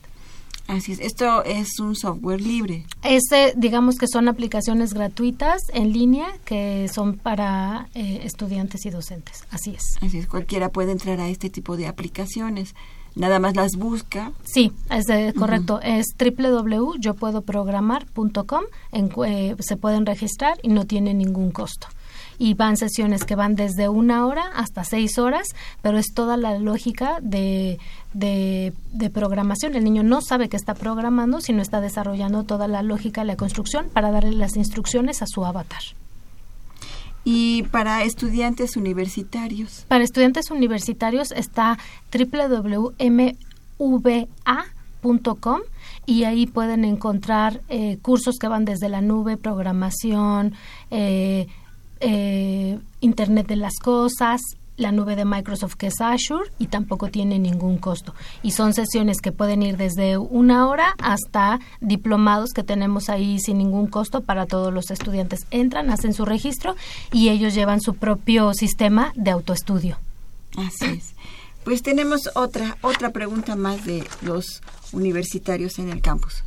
[0.67, 2.85] Así es, esto es un software libre.
[3.03, 9.43] Este, digamos que son aplicaciones gratuitas en línea que son para eh, estudiantes y docentes.
[9.51, 9.97] Así es.
[9.99, 12.73] Así es, cualquiera puede entrar a este tipo de aplicaciones.
[13.15, 14.31] Nada más las busca.
[14.45, 15.81] Sí, es eh, correcto.
[15.81, 18.63] Es www.yopuedoprogramar.com.
[19.27, 21.89] Eh, se pueden registrar y no tiene ningún costo
[22.37, 25.47] y van sesiones que van desde una hora hasta seis horas,
[25.81, 27.79] pero es toda la lógica de,
[28.13, 28.73] de,
[29.13, 29.75] programación.
[29.75, 33.35] El niño no sabe que está programando, sino está desarrollando toda la lógica de la
[33.35, 35.81] construcción para darle las instrucciones a su avatar.
[37.25, 39.85] Y para estudiantes universitarios.
[39.87, 41.77] Para estudiantes universitarios está
[42.11, 43.21] www.mva.com
[46.05, 50.53] y ahí pueden encontrar eh, cursos que van desde la nube, programación,
[50.91, 51.47] eh,
[52.03, 54.41] eh, Internet de las Cosas,
[54.77, 58.13] la nube de Microsoft que es Azure y tampoco tiene ningún costo.
[58.41, 63.57] Y son sesiones que pueden ir desde una hora hasta diplomados que tenemos ahí sin
[63.57, 65.45] ningún costo para todos los estudiantes.
[65.51, 66.75] Entran, hacen su registro
[67.11, 69.97] y ellos llevan su propio sistema de autoestudio.
[70.57, 71.13] Así es.
[71.63, 76.43] Pues tenemos otra otra pregunta más de los universitarios en el campus.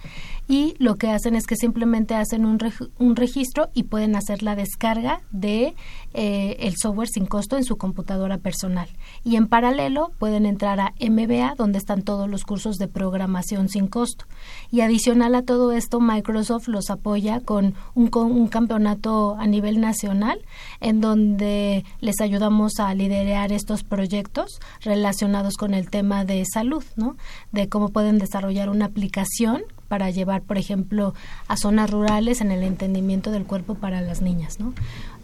[0.52, 2.58] Y lo que hacen es que simplemente hacen un,
[2.98, 5.74] un registro y pueden hacer la descarga de
[6.12, 8.90] eh, el software sin costo en su computadora personal
[9.24, 13.86] y en paralelo pueden entrar a MBA donde están todos los cursos de programación sin
[13.86, 14.26] costo
[14.70, 19.80] y adicional a todo esto Microsoft los apoya con un, con un campeonato a nivel
[19.80, 20.38] nacional
[20.82, 27.16] en donde les ayudamos a liderar estos proyectos relacionados con el tema de salud, ¿no?
[27.52, 29.62] De cómo pueden desarrollar una aplicación
[29.92, 31.12] para llevar, por ejemplo,
[31.48, 34.72] a zonas rurales en el entendimiento del cuerpo para las niñas, ¿no?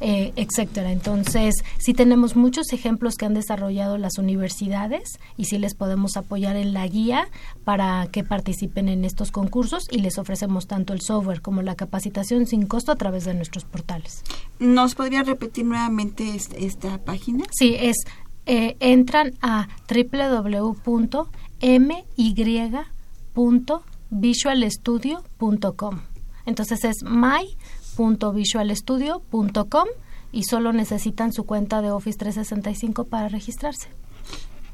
[0.02, 0.92] Eh, etcétera.
[0.92, 6.56] Entonces, sí tenemos muchos ejemplos que han desarrollado las universidades y sí les podemos apoyar
[6.56, 7.28] en la guía
[7.64, 12.46] para que participen en estos concursos y les ofrecemos tanto el software como la capacitación
[12.46, 14.22] sin costo a través de nuestros portales.
[14.58, 17.46] ¿Nos podría repetir nuevamente esta página?
[17.52, 17.96] Sí, es
[18.44, 19.68] eh, entran a
[24.10, 26.00] www.my.visualstudio.com.
[26.46, 29.88] Entonces es my.visualstudio.com
[30.30, 33.88] y solo necesitan su cuenta de Office 365 para registrarse.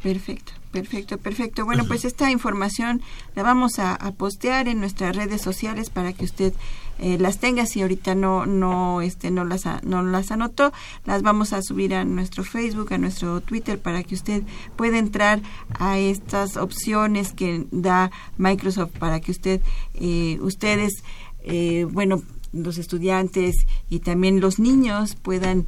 [0.02, 1.64] Perfecto, perfecto, perfecto.
[1.64, 3.00] Bueno, pues esta información
[3.36, 6.52] la vamos a, postear en nuestras redes sociales para que usted
[6.98, 7.64] eh, las tenga.
[7.64, 10.72] Si ahorita no, no, este, no las, no las anotó,
[11.04, 14.42] las vamos a subir a nuestro Facebook, a nuestro Twitter, para que usted
[14.74, 15.40] pueda entrar
[15.78, 19.60] a estas opciones que da Microsoft para que usted,
[19.94, 21.04] eh, ustedes,
[21.44, 22.20] eh, bueno,
[22.52, 23.54] los estudiantes
[23.88, 25.66] y también los niños puedan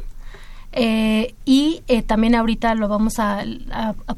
[0.79, 3.43] Eh, y eh, también ahorita lo vamos a,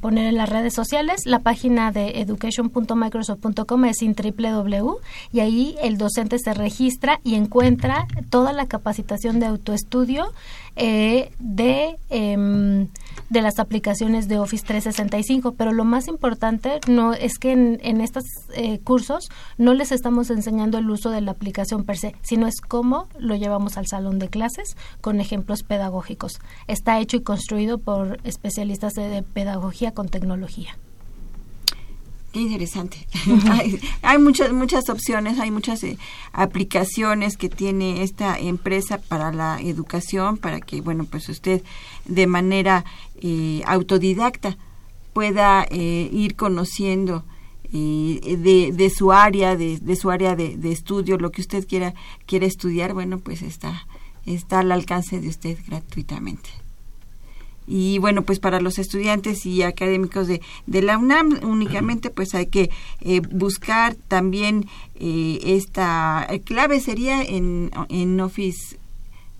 [0.01, 1.21] poner en las redes sociales.
[1.25, 4.97] La página de education.microsoft.com es in www
[5.31, 10.33] y ahí el docente se registra y encuentra toda la capacitación de autoestudio
[10.81, 12.87] eh, de, em,
[13.29, 15.53] de las aplicaciones de Office 365.
[15.53, 18.23] Pero lo más importante no es que en, en estos
[18.53, 22.61] eh, cursos no les estamos enseñando el uso de la aplicación per se, sino es
[22.61, 26.39] cómo lo llevamos al salón de clases con ejemplos pedagógicos.
[26.67, 30.77] Está hecho y construido por especialistas de pedagogía con tecnología.
[32.31, 33.07] Qué interesante.
[34.03, 35.97] hay, muchas muchas opciones, hay muchas eh,
[36.31, 41.63] aplicaciones que tiene esta empresa para la educación, para que bueno pues usted
[42.05, 42.85] de manera
[43.21, 44.57] eh, autodidacta
[45.13, 47.23] pueda eh, ir conociendo
[47.71, 51.93] de, de, su área, de, de su área de, de, estudio, lo que usted quiera,
[52.25, 53.85] quiera estudiar, bueno, pues está,
[54.25, 56.49] está al alcance de usted gratuitamente.
[57.71, 62.47] Y bueno, pues para los estudiantes y académicos de, de la UNAM únicamente pues hay
[62.47, 64.65] que eh, buscar también
[64.95, 68.77] eh, esta clave sería en, en Office,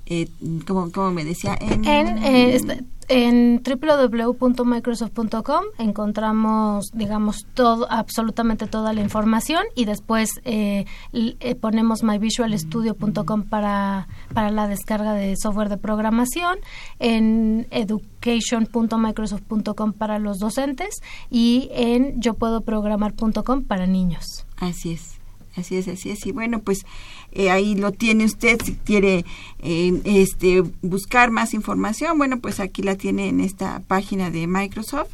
[0.06, 0.28] eh,
[0.68, 1.86] como, como me decía, en...
[1.86, 11.56] en eh, en www.microsoft.com encontramos, digamos, todo, absolutamente toda la información y después eh, eh,
[11.56, 16.60] ponemos myvisualstudio.com para, para la descarga de software de programación,
[17.00, 21.00] en education.microsoft.com para los docentes
[21.32, 24.46] y en yo puedo programar.com para niños.
[24.58, 25.20] Así es.
[25.56, 26.26] Así es, así es.
[26.26, 26.86] Y bueno, pues
[27.32, 29.26] eh, ahí lo tiene usted si quiere
[29.60, 32.18] eh, este, buscar más información.
[32.18, 35.12] Bueno, pues aquí la tiene en esta página de Microsoft.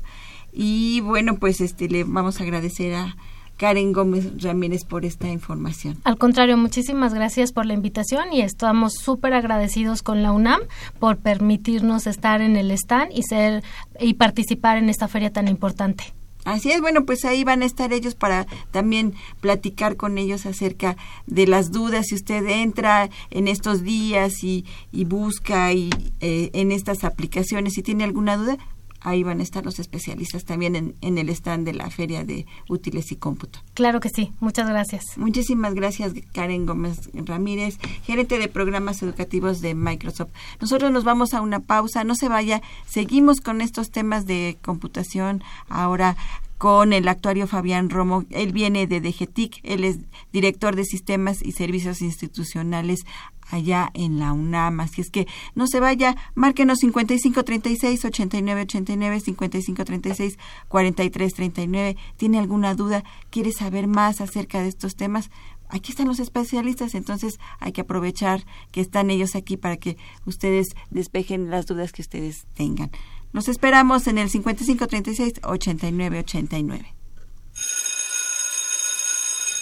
[0.53, 3.15] Y bueno, pues este le vamos a agradecer a
[3.57, 5.97] Karen Gómez Ramírez por esta información.
[6.03, 10.61] Al contrario, muchísimas gracias por la invitación y estamos súper agradecidos con la UNAM
[10.99, 13.63] por permitirnos estar en el stand y ser
[13.99, 16.13] y participar en esta feria tan importante.
[16.45, 20.95] Así es, bueno, pues ahí van a estar ellos para también platicar con ellos acerca
[21.25, 22.05] de las dudas.
[22.07, 25.89] Si usted entra en estos días y, y busca y,
[26.21, 28.57] eh, en estas aplicaciones, si tiene alguna duda,
[29.05, 32.45] ahí van a estar los especialistas también en, en, el stand de la Feria de
[32.67, 33.59] Útiles y Cómputo.
[33.75, 35.17] Claro que sí, muchas gracias.
[35.17, 40.31] Muchísimas gracias, Karen Gómez Ramírez, gerente de programas educativos de Microsoft.
[40.59, 45.43] Nosotros nos vamos a una pausa, no se vaya, seguimos con estos temas de computación
[45.69, 46.17] ahora
[46.57, 48.23] con el actuario Fabián Romo.
[48.29, 49.99] Él viene de DGTIC, él es
[50.31, 53.05] director de Sistemas y Servicios Institucionales
[53.49, 54.79] allá en la UNAM.
[54.79, 60.37] Así es que no se vaya, márquenos 5536 8989 5536
[60.67, 61.97] 4339.
[62.17, 63.03] ¿Tiene alguna duda?
[63.29, 65.29] ¿Quiere saber más acerca de estos temas?
[65.69, 70.75] Aquí están los especialistas, entonces hay que aprovechar que están ellos aquí para que ustedes
[70.91, 72.91] despejen las dudas que ustedes tengan.
[73.33, 76.85] Nos esperamos en el 5536-8989.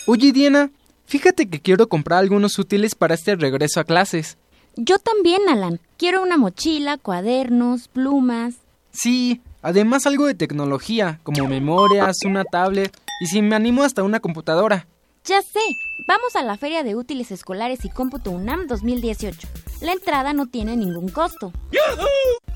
[0.05, 0.69] Oye, Diana,
[1.13, 4.35] fíjate que quiero comprar algunos útiles para este regreso a clases.
[4.75, 5.79] Yo también, Alan.
[5.95, 8.55] Quiero una mochila, cuadernos, plumas.
[8.91, 14.21] Sí, además algo de tecnología, como memorias, una tablet y si me animo hasta una
[14.21, 14.87] computadora.
[15.25, 15.59] Ya sé,
[16.07, 19.47] vamos a la Feria de Útiles Escolares y Cómputo UNAM 2018.
[19.81, 21.53] La entrada no tiene ningún costo.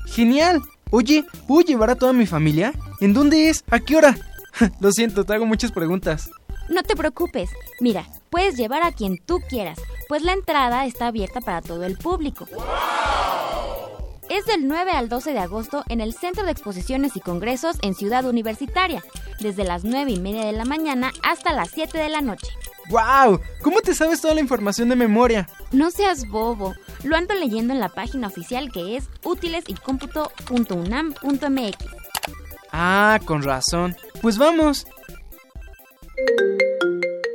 [0.06, 0.60] ¡Genial!
[0.90, 2.72] Oye, ¿puedo llevar a toda mi familia?
[3.00, 3.62] ¿En dónde es?
[3.70, 4.18] ¿A qué hora?
[4.80, 6.28] Lo siento, te hago muchas preguntas.
[6.68, 7.50] No te preocupes.
[7.80, 11.98] Mira, puedes llevar a quien tú quieras, pues la entrada está abierta para todo el
[11.98, 12.46] público.
[14.28, 17.94] Es del 9 al 12 de agosto en el Centro de Exposiciones y Congresos en
[17.94, 19.02] Ciudad Universitaria,
[19.40, 22.48] desde las 9 y media de la mañana hasta las 7 de la noche.
[22.90, 23.40] ¡Wow!
[23.62, 25.48] ¿Cómo te sabes toda la información de memoria?
[25.72, 26.74] No seas bobo.
[27.04, 31.76] Lo ando leyendo en la página oficial que es útilesycomputo.unam.mx.
[32.72, 33.96] Ah, con razón.
[34.20, 34.86] Pues vamos.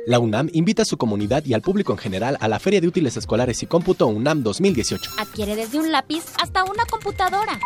[0.06, 2.88] La UNAM invita a su comunidad y al público en general a la Feria de
[2.88, 5.12] Útiles Escolares y Cómputo UNAM 2018.
[5.18, 7.58] Adquiere desde un lápiz hasta una computadora.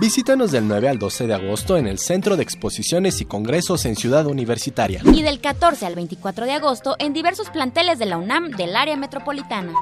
[0.00, 3.96] Visítanos del 9 al 12 de agosto en el Centro de Exposiciones y Congresos en
[3.96, 5.02] Ciudad Universitaria.
[5.12, 8.96] Y del 14 al 24 de agosto en diversos planteles de la UNAM del área
[8.96, 9.72] metropolitana.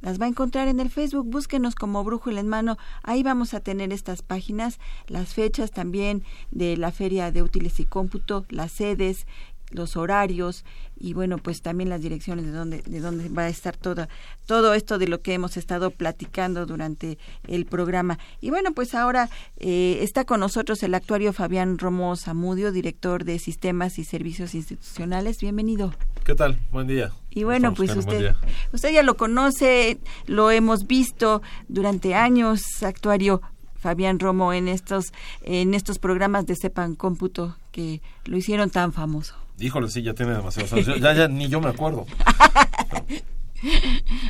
[0.00, 3.60] Las va a encontrar en el Facebook, búsquenos como Brújula en Mano, ahí vamos a
[3.60, 4.78] tener estas páginas,
[5.08, 9.26] las fechas también de la Feria de Útiles y Cómputo, las sedes,
[9.70, 10.64] los horarios
[10.98, 14.06] y bueno, pues también las direcciones de dónde de dónde va a estar todo
[14.46, 18.18] todo esto de lo que hemos estado platicando durante el programa.
[18.40, 23.38] Y bueno, pues ahora eh, está con nosotros el actuario Fabián Romo Zamudio, director de
[23.38, 25.40] Sistemas y Servicios Institucionales.
[25.40, 25.94] Bienvenido.
[26.24, 26.58] ¿Qué tal?
[26.70, 27.12] Buen día.
[27.30, 28.34] Y bueno, pues usted,
[28.72, 33.40] usted ya lo conoce, lo hemos visto durante años, actuario
[33.80, 35.12] Fabián Romo, en estos,
[35.42, 39.39] en estos programas de Sepan Cómputo que lo hicieron tan famoso.
[39.60, 41.00] Híjole, sí, ya tiene demasiados años.
[41.00, 42.06] Ya, ya ni yo me acuerdo.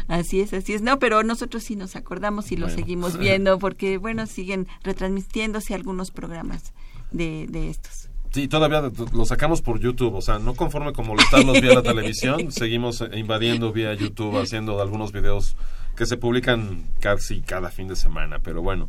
[0.09, 0.83] Así es, así es.
[0.83, 6.11] No, pero nosotros sí nos acordamos y lo seguimos viendo porque, bueno, siguen retransmitiéndose algunos
[6.11, 6.72] programas
[7.12, 8.09] de, de estos.
[8.33, 12.53] Sí, todavía lo sacamos por YouTube, o sea, no conforme con molestarlos vía la televisión,
[12.53, 15.57] seguimos invadiendo vía YouTube haciendo algunos videos
[15.97, 18.89] que se publican casi cada fin de semana, pero bueno,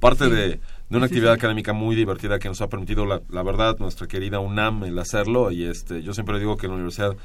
[0.00, 0.60] parte de,
[0.94, 4.38] de, una actividad académica muy divertida que nos ha permitido, la, la, verdad, nuestra querida
[4.38, 7.16] UNAM el hacerlo, y este, yo siempre digo que la universidad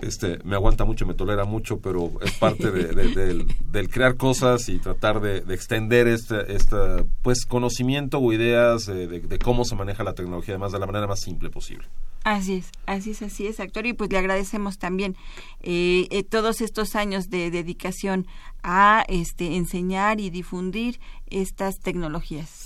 [0.00, 4.68] este, me aguanta mucho, me tolera mucho, pero es parte de, del, del, crear cosas
[4.68, 6.76] y tratar de, extender este, este
[7.22, 11.20] pues, conocimiento o ideas de, cómo se maneja la tecnología, además de la manera más
[11.20, 11.86] simple posible.
[12.24, 13.84] Así es, así es, así es, actor.
[13.84, 15.16] Y pues le agradecemos también
[15.60, 18.26] eh, eh, todos estos años de dedicación
[18.62, 22.61] a este, enseñar y difundir estas tecnologías.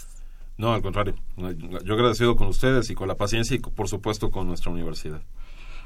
[0.59, 1.15] No, al contrario.
[1.85, 5.23] Yo agradecido con ustedes y con la paciencia y por supuesto con nuestra universidad.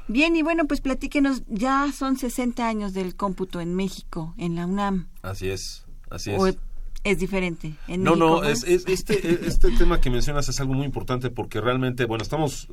[0.07, 4.65] Bien, y bueno, pues platíquenos, ya son 60 años del cómputo en México, en la
[4.65, 5.07] UNAM.
[5.21, 6.57] Así es, así es.
[7.03, 7.75] es diferente?
[7.87, 12.05] ¿En no, no, es, este, este tema que mencionas es algo muy importante porque realmente,
[12.05, 12.67] bueno, estamos...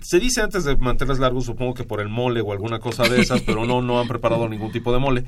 [0.00, 3.20] Se dice antes de mantenerles largos, supongo que por el mole o alguna cosa de
[3.20, 5.24] esas, pero no, no han preparado ningún tipo de mole.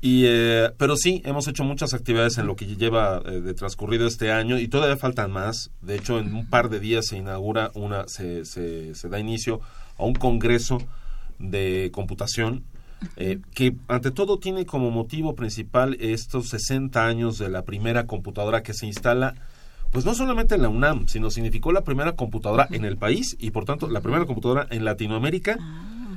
[0.00, 4.06] Y, eh, pero sí, hemos hecho muchas actividades en lo que lleva eh, de transcurrido
[4.06, 5.70] este año y todavía faltan más.
[5.80, 9.60] De hecho, en un par de días se inaugura una, se, se, se da inicio
[9.98, 10.78] a un congreso
[11.38, 12.64] de computación
[13.16, 18.62] eh, que ante todo tiene como motivo principal estos 60 años de la primera computadora
[18.62, 19.34] que se instala
[19.92, 23.50] pues no solamente en la UNAM, sino significó la primera computadora en el país y
[23.50, 25.58] por tanto la primera computadora en Latinoamérica.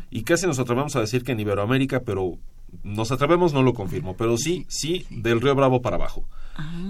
[0.10, 2.40] Y casi nos atrevemos a decir que en Iberoamérica, pero
[2.84, 6.26] nos atrevemos, no lo confirmo, pero sí, sí, del Río Bravo para abajo.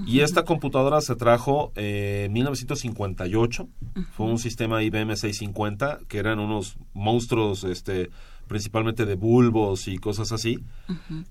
[0.05, 3.67] Y esta computadora se trajo eh, en 1958.
[4.11, 8.09] Fue un sistema IBM 650, que eran unos monstruos, este,
[8.47, 10.59] principalmente de bulbos y cosas así,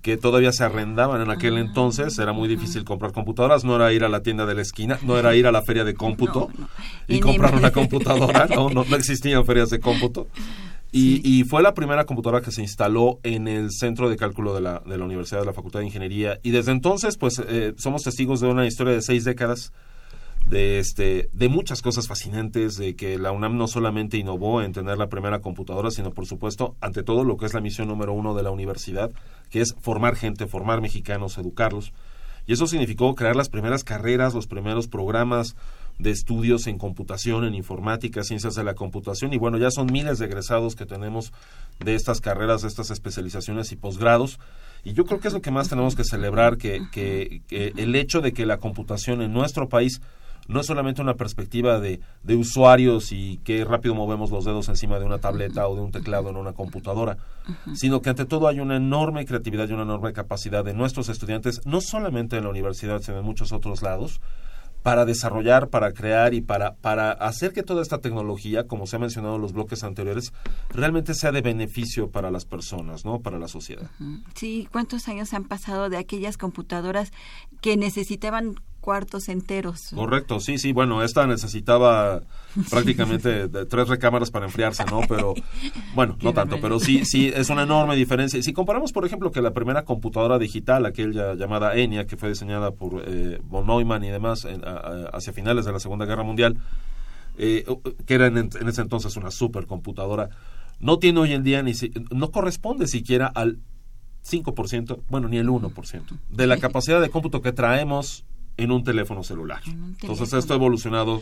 [0.01, 2.17] que todavía se arrendaban en aquel entonces.
[2.17, 3.65] Era muy difícil comprar computadoras.
[3.65, 5.83] No era ir a la tienda de la esquina, no era ir a la feria
[5.83, 6.49] de cómputo
[7.07, 8.47] y, comprar una computadora.
[8.47, 10.27] no, no existían ferias de cómputo.
[10.91, 14.79] Y, fue la primera computadora que se instaló en el centro de cálculo de la,
[14.79, 16.39] de la Universidad de la Facultad de Ingeniería.
[16.41, 19.71] Y desde entonces, pues, eh, somos testigos de una historia de seis décadas
[20.47, 24.97] de este de muchas cosas fascinantes de que la UNAM no solamente innovó en tener
[24.97, 28.33] la primera computadora sino por supuesto ante todo lo que es la misión número uno
[28.33, 29.11] de la universidad
[29.51, 31.93] que es formar gente formar mexicanos educarlos
[32.47, 35.55] y eso significó crear las primeras carreras los primeros programas
[35.99, 40.17] de estudios en computación, en informática, ciencias de la computación y bueno, ya son miles
[40.17, 41.33] de egresados que tenemos
[41.79, 44.39] de estas carreras, de estas especializaciones y posgrados.
[44.85, 48.21] Y yo creo que es lo que más tenemos que celebrar, que, que, el hecho
[48.21, 50.01] de que la computación en nuestro país
[50.47, 54.99] no es solamente una perspectiva de, de usuarios y qué rápido movemos los dedos encima
[54.99, 57.17] de una tableta o de un teclado en una computadora,
[57.75, 61.61] sino que ante todo hay una enorme creatividad y una enorme capacidad de nuestros estudiantes,
[61.65, 64.21] no solamente en la universidad, sino en muchos otros lados,
[64.83, 68.99] para desarrollar, para crear y para, para hacer que toda esta tecnología, como se ha
[68.99, 70.33] mencionado en los bloques anteriores,
[70.69, 73.19] realmente sea de beneficio para las personas, ¿no?
[73.19, 73.89] Para la sociedad.
[74.35, 77.11] Sí, ¿cuántos años han pasado de aquellas computadoras
[77.61, 79.91] que necesitaban cuartos enteros.
[79.93, 82.21] Correcto, sí, sí, bueno, esta necesitaba
[82.69, 85.01] prácticamente de tres recámaras para enfriarse, ¿no?
[85.07, 85.33] Pero,
[85.95, 88.41] bueno, no tanto, pero sí, sí, es una enorme diferencia.
[88.41, 92.71] Si comparamos, por ejemplo, que la primera computadora digital, aquella llamada ENIAC, que fue diseñada
[92.71, 94.47] por eh, von Neumann y demás
[95.13, 96.57] hacia finales de la Segunda Guerra Mundial,
[97.37, 97.65] eh,
[98.05, 100.29] que era en, ese entonces una supercomputadora,
[100.79, 101.73] no tiene hoy en día ni
[102.11, 103.59] no corresponde siquiera al
[104.29, 108.25] 5%, bueno, ni el 1% de la capacidad de cómputo que traemos
[108.63, 109.61] en un teléfono celular.
[109.65, 111.21] Entonces esto ha evolucionado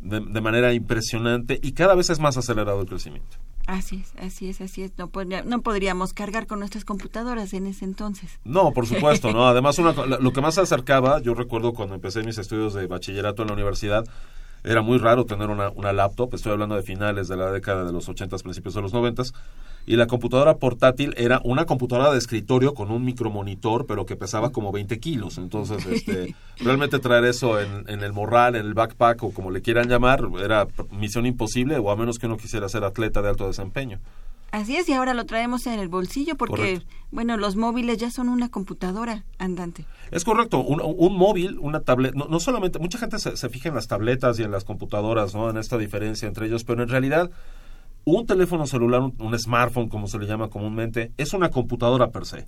[0.00, 3.36] de, manera impresionante y cada vez es más acelerado el crecimiento.
[3.66, 4.92] Así es, así es, así es.
[4.96, 5.10] No,
[5.44, 8.38] no podríamos cargar con nuestras computadoras en ese entonces.
[8.44, 9.46] No, por supuesto, ¿no?
[9.46, 9.78] Además,
[10.20, 13.54] lo que más se acercaba, yo recuerdo cuando empecé mis estudios de bachillerato en la
[13.54, 14.04] universidad,
[14.64, 17.92] Era muy raro tener una, una laptop, estoy hablando de finales de la década de
[17.92, 19.22] los 80, principios de los 90
[19.88, 24.50] y la computadora portátil era una computadora de escritorio con un micromonitor, pero que pesaba
[24.50, 25.38] como 20 kilos.
[25.38, 29.62] Entonces, este, realmente traer eso en, en, el morral, en el backpack o como le
[29.62, 33.46] quieran llamar, era misión imposible, o a menos que uno quisiera ser atleta de alto
[33.46, 33.98] desempeño.
[34.50, 36.86] Así es, y ahora lo traemos en el bolsillo porque, correcto.
[37.10, 39.86] bueno, los móviles ya son una computadora andante.
[40.10, 43.70] Es correcto, un, un móvil, una tableta, no, no, solamente, mucha gente se, se, fija
[43.70, 45.48] en las tabletas y en las computadoras, ¿no?
[45.48, 47.30] En esta diferencia entre ellos, pero en realidad
[48.16, 52.26] un teléfono celular, un, un smartphone, como se le llama comúnmente, es una computadora per
[52.26, 52.46] se.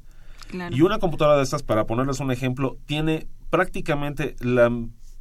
[0.48, 0.74] Claro.
[0.74, 4.70] Y una computadora de estas, para ponerles un ejemplo, tiene prácticamente la,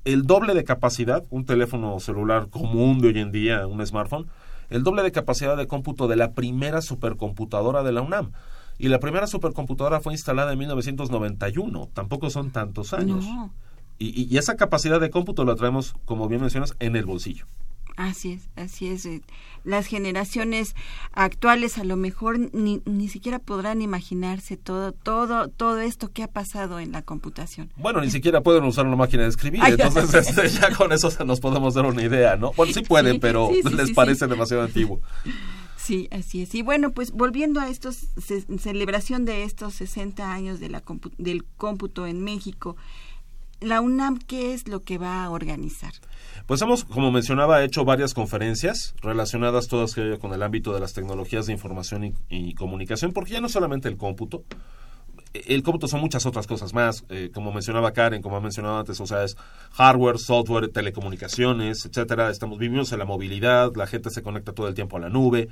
[0.05, 4.27] el doble de capacidad, un teléfono celular común de hoy en día, un smartphone,
[4.69, 8.31] el doble de capacidad de cómputo de la primera supercomputadora de la UNAM.
[8.77, 13.25] Y la primera supercomputadora fue instalada en 1991, tampoco son tantos años.
[13.25, 13.51] No.
[13.97, 17.45] Y, y, esa capacidad de cómputo la traemos, como bien mencionas, en el bolsillo.
[17.99, 19.05] Así es, así es.
[19.65, 20.73] Las generaciones
[21.11, 26.29] actuales a lo mejor ni, ni siquiera podrán imaginarse todo, todo, todo esto que ha
[26.29, 27.69] pasado en la computación.
[27.75, 31.11] Bueno, ni siquiera pueden usar una máquina de escribir, Ay, entonces este, ya con eso
[31.25, 32.53] nos podemos dar una idea, ¿no?
[32.53, 35.01] Bueno, sí pueden, sí, pero sí, sí, les parece demasiado antiguo.
[35.75, 36.55] Sí, así es.
[36.55, 40.81] Y bueno, pues volviendo a estos ce celebración de estos 60 años de la
[41.17, 42.77] del cómputo en México,
[43.61, 45.93] la UNAM qué es lo que va a organizar?
[46.45, 51.45] Pues hemos, como mencionaba, hecho varias conferencias relacionadas todas con el ámbito de las tecnologías
[51.45, 54.43] de información y, comunicación, porque ya no solamente el cómputo,
[55.33, 58.99] el cómputo son muchas otras cosas más, eh, como mencionaba Karen, como ha mencionado antes,
[58.99, 59.37] o sea, es
[59.73, 62.31] hardware, software, telecomunicaciones, etcétera.
[62.31, 65.49] Estamos vivimos en la movilidad, la gente se conecta todo el tiempo a la nube,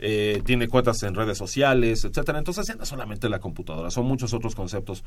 [0.00, 2.38] eh, tiene cuentas en redes sociales, etcétera.
[2.38, 5.04] Entonces no solamente la computadora, son muchos otros conceptos.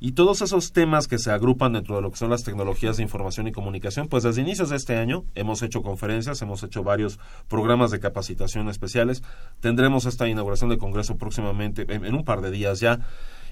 [0.00, 3.02] Y todos esos temas que se agrupan dentro de lo que son las tecnologías de
[3.02, 7.18] información y comunicación, pues desde inicios de este año hemos hecho conferencias, hemos hecho varios
[7.48, 9.22] programas de capacitación especiales.
[9.60, 13.00] Tendremos esta inauguración del Congreso próximamente, en, en un par de días ya.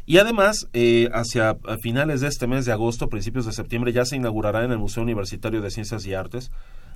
[0.06, 4.16] Y además, eh, hacia finales de este mes de agosto, principios de septiembre, ya se
[4.16, 6.50] inaugurará en el Museo Universitario de Ciencias y Artes.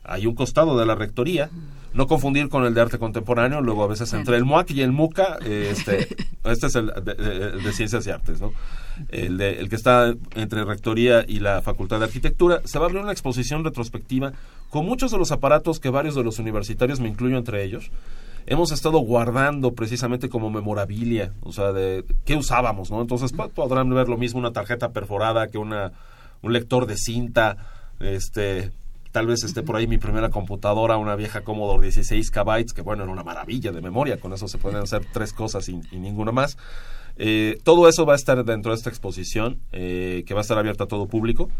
[0.05, 1.51] Hay un costado de la rectoría,
[1.95, 4.93] no confundir con el de arte contemporáneo, luego a veces entre el MUAC y el
[4.93, 6.09] MUCA, eh, este,
[6.45, 8.53] este es el de, de, de, Ciencias y Artes, ¿no?
[9.09, 12.61] El, de, el que está entre rectoría y la Facultad de Arquitectura.
[12.65, 14.33] Se va a abrir una exposición retrospectiva
[14.71, 17.91] con muchos de los aparatos que varios de los universitarios, me incluyo entre ellos,
[18.47, 23.01] hemos estado guardando precisamente como memorabilia, o sea, de qué usábamos, ¿no?
[23.01, 25.93] Entonces podrán ver lo mismo una tarjeta perforada que una
[26.43, 27.57] un lector de cinta,
[28.01, 28.73] este
[29.13, 33.05] tal vez esté por ahí mi primera computadora, una vieja Commodore 16 KB, que bueno,
[33.05, 36.33] era una maravilla de memoria, con eso se pueden hacer tres cosas y, y ninguna
[36.33, 36.57] más.
[37.17, 40.59] Eh, todo eso va a estar dentro de esta exposición, eh, que va a estar
[40.59, 41.51] abierta a todo público.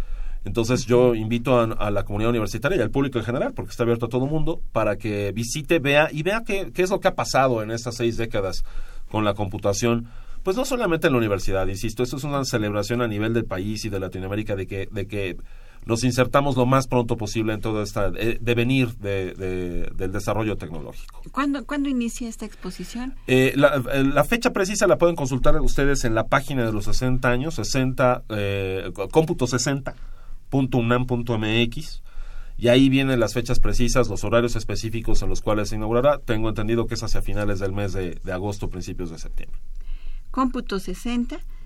[0.45, 3.83] Entonces yo invito a, a, la comunidad universitaria y al público en general, porque está
[3.83, 7.01] abierto a todo el mundo, para que visite, vea y vea qué, qué es lo
[7.01, 8.63] que ha pasado en estas seis décadas
[9.11, 10.07] con la computación.
[10.45, 13.85] Pues no solamente en la universidad, insisto, esto es una celebración a nivel del país
[13.85, 15.37] y de Latinoamérica de que, de que
[15.89, 20.57] nos insertamos lo más pronto posible en todo este eh, devenir de, de, del desarrollo
[20.57, 21.23] tecnológico.
[21.33, 23.15] ¿Cuándo, ¿cuándo inicia esta exposición?
[23.27, 27.27] Eh, la, la, fecha precisa la pueden consultar ustedes en la página de los 60
[27.31, 29.95] años, 60, eh, cómputo 60
[30.51, 32.03] .unam.mx
[32.59, 36.19] y ahí vienen las fechas precisas, los horarios específicos en los cuales se inaugurará.
[36.19, 39.59] Tengo entendido que es hacia finales del mes de, de agosto, principios de septiembre.
[40.31, 41.58] Cómputo 60 Punto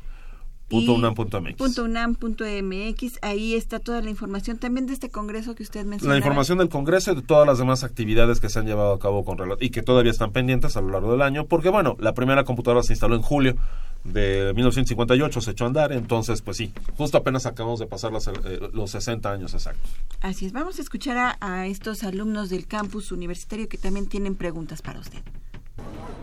[0.72, 1.56] unam.mx.
[1.56, 3.18] Punto unam.mx.
[3.22, 6.12] Ahí está toda la información también de este congreso que usted mencionó.
[6.12, 8.98] La información del congreso y de todas las demás actividades que se han llevado a
[8.98, 12.14] cabo con y que todavía están pendientes a lo largo del año, porque bueno, la
[12.14, 13.56] primera computadora se instaló en julio
[14.04, 18.26] de 1958, se echó a andar, entonces pues sí, justo apenas acabamos de pasar los,
[18.26, 18.32] eh,
[18.72, 19.90] los 60 años exactos.
[20.20, 24.34] Así es, vamos a escuchar a, a estos alumnos del campus universitario que también tienen
[24.34, 25.22] preguntas para usted.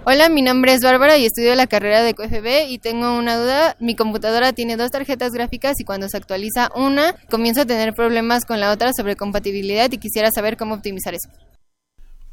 [0.06, 3.76] Hola, mi nombre es Bárbara y estudio la carrera de QFB y tengo una duda.
[3.80, 8.46] Mi computadora tiene dos tarjetas gráficas y cuando se actualiza una, comienzo a tener problemas
[8.46, 11.30] con la otra sobre compatibilidad y quisiera saber cómo optimizar eso.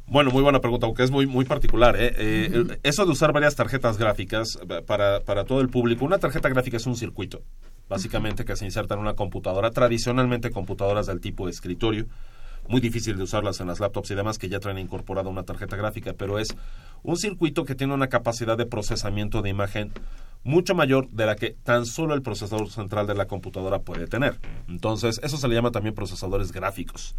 [0.07, 1.97] Bueno, muy buena pregunta, aunque es muy, muy particular.
[1.99, 2.13] ¿eh?
[2.17, 2.79] Eh, uh -huh.
[2.81, 4.57] Eso de usar varias tarjetas gráficas
[4.87, 7.41] para, para todo el público, una tarjeta gráfica es un circuito,
[7.89, 8.47] básicamente, uh -huh.
[8.47, 12.07] que se inserta en una computadora, tradicionalmente computadoras del tipo de escritorio,
[12.69, 15.75] muy difícil de usarlas en las laptops y demás que ya traen incorporada una tarjeta
[15.75, 16.55] gráfica, pero es
[17.03, 19.91] un circuito que tiene una capacidad de procesamiento de imagen
[20.43, 24.39] mucho mayor de la que tan solo el procesador central de la computadora puede tener.
[24.67, 27.15] Entonces, eso se le llama también procesadores gráficos.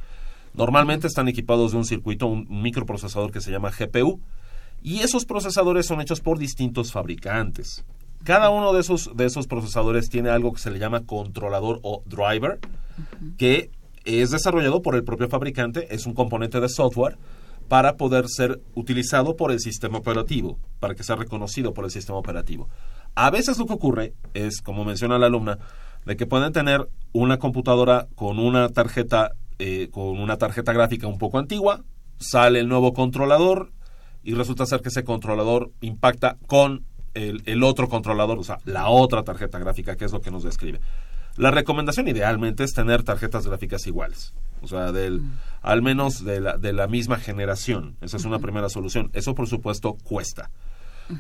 [0.55, 4.21] Normalmente están equipados de un circuito, un microprocesador que se llama GPU,
[4.83, 7.85] y esos procesadores son hechos por distintos fabricantes.
[8.25, 12.03] Cada uno de esos, de esos procesadores tiene algo que se le llama controlador o
[12.07, 12.59] driver,
[13.37, 13.71] que
[14.09, 17.19] es desarrollado por el propio fabricante, es un componente de software
[17.69, 22.19] para poder ser utilizado por el sistema operativo, para que sea reconocido por el sistema
[22.19, 22.69] operativo.
[23.15, 25.59] A veces lo que ocurre es, como menciona la alumna,
[26.07, 31.19] de que pueden tener una computadora con una tarjeta eh, con una tarjeta gráfica un
[31.19, 31.83] poco antigua,
[32.19, 33.73] sale el nuevo controlador
[34.23, 36.85] y resulta ser que ese controlador impacta con
[37.15, 40.45] el, el, otro controlador, o sea, la otra tarjeta gráfica, que es lo que nos
[40.45, 40.81] describe.
[41.39, 45.23] La recomendación idealmente es tener tarjetas gráficas iguales, o sea, del,
[45.63, 47.97] al menos de la, de la misma generación.
[48.01, 49.11] Esa es una primera solución.
[49.13, 50.51] Eso, por supuesto, cuesta.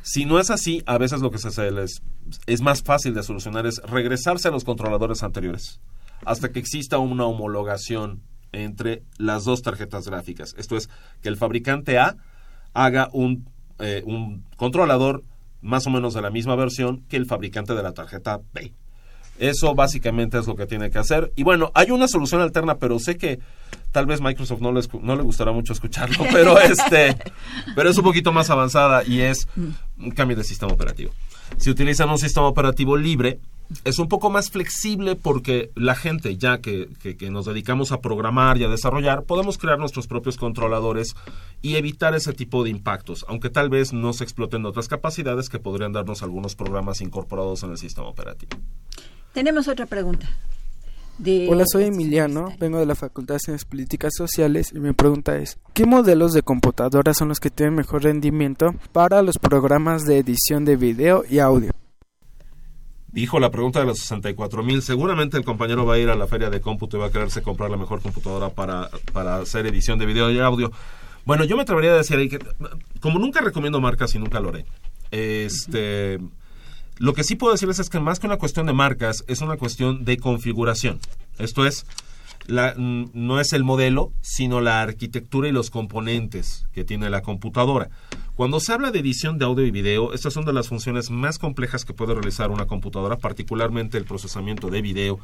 [0.03, 2.03] Si no es así, a veces lo que se les
[2.47, 5.81] es más fácil de solucionar es regresarse a los controladores anteriores
[6.25, 8.21] hasta que exista una homologación
[8.53, 10.55] entre las dos tarjetas gráficas.
[10.59, 10.91] Esto es,
[11.23, 12.17] que el fabricante A
[12.75, 13.49] haga un,
[13.79, 15.23] eh, un controlador
[15.61, 18.75] más o menos de la misma versión que el fabricante de la tarjeta B.
[19.39, 21.33] Eso básicamente es lo que tiene que hacer.
[21.37, 23.39] Y bueno, hay una solución alterna, pero sé que
[23.93, 27.17] tal vez Microsoft no, les, no le gustará mucho escucharlo, pero este,
[27.75, 31.13] pero es un poquito más avanzada y es un cambio de sistema operativo.
[31.57, 33.41] Si utilizan un sistema operativo libre,
[33.85, 38.59] es un poco más flexible porque la gente, ya que, que, nos dedicamos a programar
[38.59, 41.15] y a desarrollar, podemos crear nuestros propios controladores
[41.61, 45.59] y evitar ese tipo de impactos, aunque tal vez no se exploten otras capacidades que
[45.59, 48.59] podrían darnos algunos programas incorporados en el sistema operativo.
[49.39, 50.29] Tenemos otra pregunta.
[51.49, 55.59] Hola, soy Emiliano, vengo de la Facultad de Ciencias Políticas Sociales y mi pregunta es,
[55.75, 60.65] ¿qué modelos de computadoras son los que tienen mejor rendimiento para los programas de edición
[60.65, 61.71] de video y audio?
[63.13, 64.83] dijo la pregunta de los 64 mil.
[64.83, 67.41] Seguramente el compañero va a ir a la feria de cómputo y va a quererse
[67.41, 70.73] comprar la mejor computadora para, para hacer edición de video y audio.
[71.25, 72.41] Bueno, yo me atrevería a decir ahí que,
[73.01, 74.67] como nunca recomiendo marcas y nunca lo haré,
[75.13, 76.19] este,
[76.99, 79.57] lo que sí puedo decirles es que más que una cuestión de marcas, es una
[79.57, 80.99] cuestión de configuración.
[81.39, 81.87] Esto es,
[82.47, 87.89] la, no es el modelo, sino la arquitectura y los componentes que tiene la computadora.
[88.35, 91.39] Cuando se habla de edición de audio y video, estas son de las funciones más
[91.39, 95.21] complejas que puede realizar una computadora, particularmente el procesamiento de video.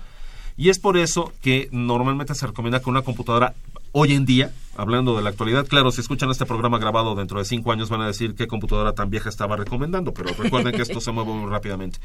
[0.57, 3.55] Y es por eso que normalmente se recomienda que una computadora
[3.97, 7.45] hoy en día, hablando de la actualidad, claro, si escuchan este programa grabado dentro de
[7.45, 11.01] cinco años van a decir qué computadora tan vieja estaba recomendando, pero recuerden que esto
[11.01, 12.01] se mueve muy rápidamente.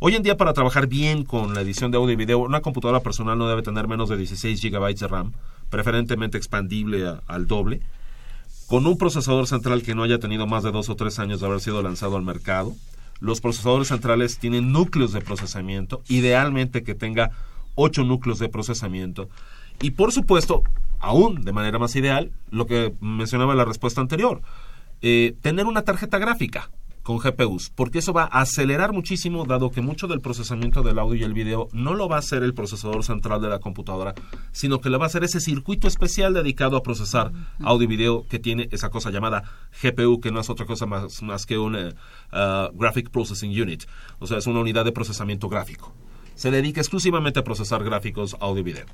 [0.00, 3.00] Hoy en día para trabajar bien con la edición de audio y video, una computadora
[3.00, 5.32] personal no debe tener menos de 16 GB de RAM,
[5.68, 7.82] preferentemente expandible al doble
[8.66, 11.46] con un procesador central que no haya tenido más de dos o tres años de
[11.46, 12.74] haber sido lanzado al mercado.
[13.20, 17.32] Los procesadores centrales tienen núcleos de procesamiento, idealmente que tenga
[17.74, 19.28] ocho núcleos de procesamiento.
[19.80, 20.64] Y por supuesto,
[21.00, 24.42] aún de manera más ideal, lo que mencionaba en la respuesta anterior,
[25.00, 26.70] eh, tener una tarjeta gráfica
[27.08, 31.14] con GPUs, porque eso va a acelerar muchísimo, dado que mucho del procesamiento del audio
[31.16, 34.14] y el video no lo va a hacer el procesador central de la computadora,
[34.52, 38.26] sino que lo va a hacer ese circuito especial dedicado a procesar audio y video
[38.28, 39.44] que tiene esa cosa llamada
[39.82, 41.90] GPU, que no es otra cosa más, más que un uh,
[42.74, 43.84] Graphic Processing Unit,
[44.18, 45.94] o sea, es una unidad de procesamiento gráfico.
[46.34, 48.86] Se dedica exclusivamente a procesar gráficos audio y video.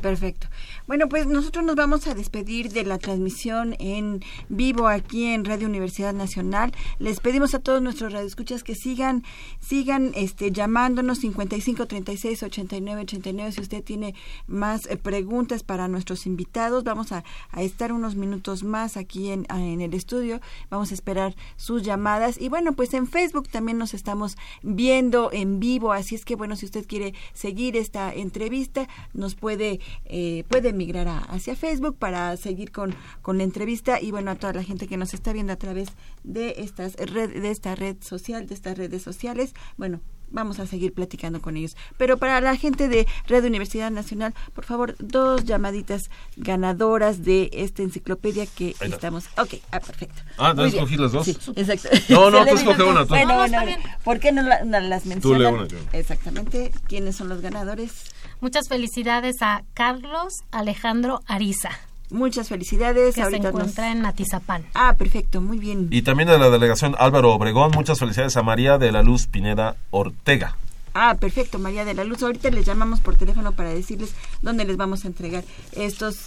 [0.00, 0.48] Perfecto.
[0.86, 5.66] Bueno, pues nosotros nos vamos a despedir de la transmisión en vivo aquí en Radio
[5.66, 6.72] Universidad Nacional.
[6.98, 9.24] Les pedimos a todos nuestros radioescuchas que sigan
[9.60, 14.14] sigan este llamándonos 55 36 89 89 si usted tiene
[14.46, 16.84] más eh, preguntas para nuestros invitados.
[16.84, 17.24] Vamos a,
[17.56, 20.40] estar unos minutos más aquí en, en el estudio.
[20.68, 25.60] Vamos a esperar sus llamadas y bueno, pues en Facebook también nos estamos viendo en
[25.60, 30.72] vivo, así es que bueno, si usted quiere seguir esta entrevista, nos puede eh, puede
[30.72, 34.86] migrar hacia Facebook para seguir con, con la entrevista y bueno, a toda la gente
[34.86, 35.88] que nos está viendo a través
[36.22, 40.00] de, estas red, de esta red social, de estas redes sociales, bueno,
[40.34, 41.76] vamos a seguir platicando con ellos.
[41.96, 47.82] Pero para la gente de Red Universidad Nacional, por favor, dos llamaditas ganadoras de esta
[47.82, 49.26] enciclopedia que estamos.
[49.38, 50.22] Ok, ah, perfecto.
[50.36, 51.24] Ah, ¿no escogí las dos?
[51.24, 51.88] Sí, exacto.
[52.08, 53.04] No, no, tú escoge una.
[53.04, 53.10] Tú.
[53.10, 53.58] Bueno, bueno,
[54.02, 55.22] ¿por qué no, las mencionas?
[55.22, 55.78] Tú le una, yo.
[55.92, 56.72] Exactamente.
[56.88, 57.92] ¿Quiénes son los ganadores?
[58.40, 61.70] Muchas felicidades a Carlos Alejandro Ariza.
[62.10, 63.14] Muchas felicidades.
[63.14, 64.64] Que se encuentra en Atizapán.
[64.74, 65.88] Ah, perfecto, muy bien.
[65.90, 69.76] Y también de la delegación Álvaro Obregón, muchas felicidades a María de la Luz Pineda
[69.90, 70.56] Ortega.
[70.92, 72.22] Ah, perfecto, María de la Luz.
[72.22, 76.26] Ahorita les llamamos por teléfono para decirles dónde les vamos a entregar estos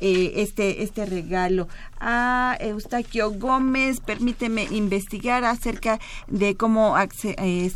[0.00, 1.68] eh, este, este regalo.
[1.98, 6.94] A Eustaquio Gómez, permíteme investigar acerca de cómo,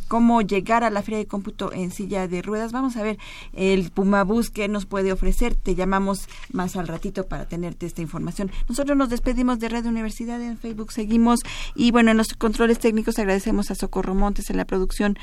[0.08, 2.72] cómo llegar a la feria de cómputo en silla de ruedas.
[2.72, 3.18] Vamos a ver
[3.54, 5.54] el Pumabús que nos puede ofrecer.
[5.54, 8.50] Te llamamos más al ratito para tenerte esta información.
[8.68, 11.40] Nosotros nos despedimos de Red Universidad en Facebook, seguimos
[11.74, 15.18] y bueno, en los controles técnicos agradecemos a Socorro Montes en la producción,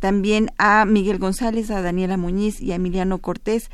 [0.00, 3.70] también a Miguel González, a Daniela Muñiz y a Emiliano Cortés.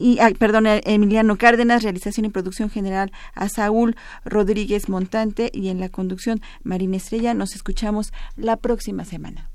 [0.00, 5.78] Y ah, perdón, Emiliano Cárdenas, realización y producción general a Saúl Rodríguez Montante y en
[5.78, 7.34] la conducción Marina Estrella.
[7.34, 9.50] Nos escuchamos la próxima semana.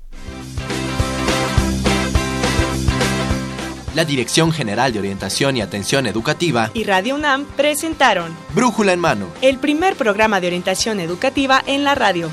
[3.94, 9.26] La Dirección General de Orientación y Atención Educativa y Radio UNAM presentaron Brújula en Mano,
[9.40, 12.30] el primer programa de orientación educativa en la radio.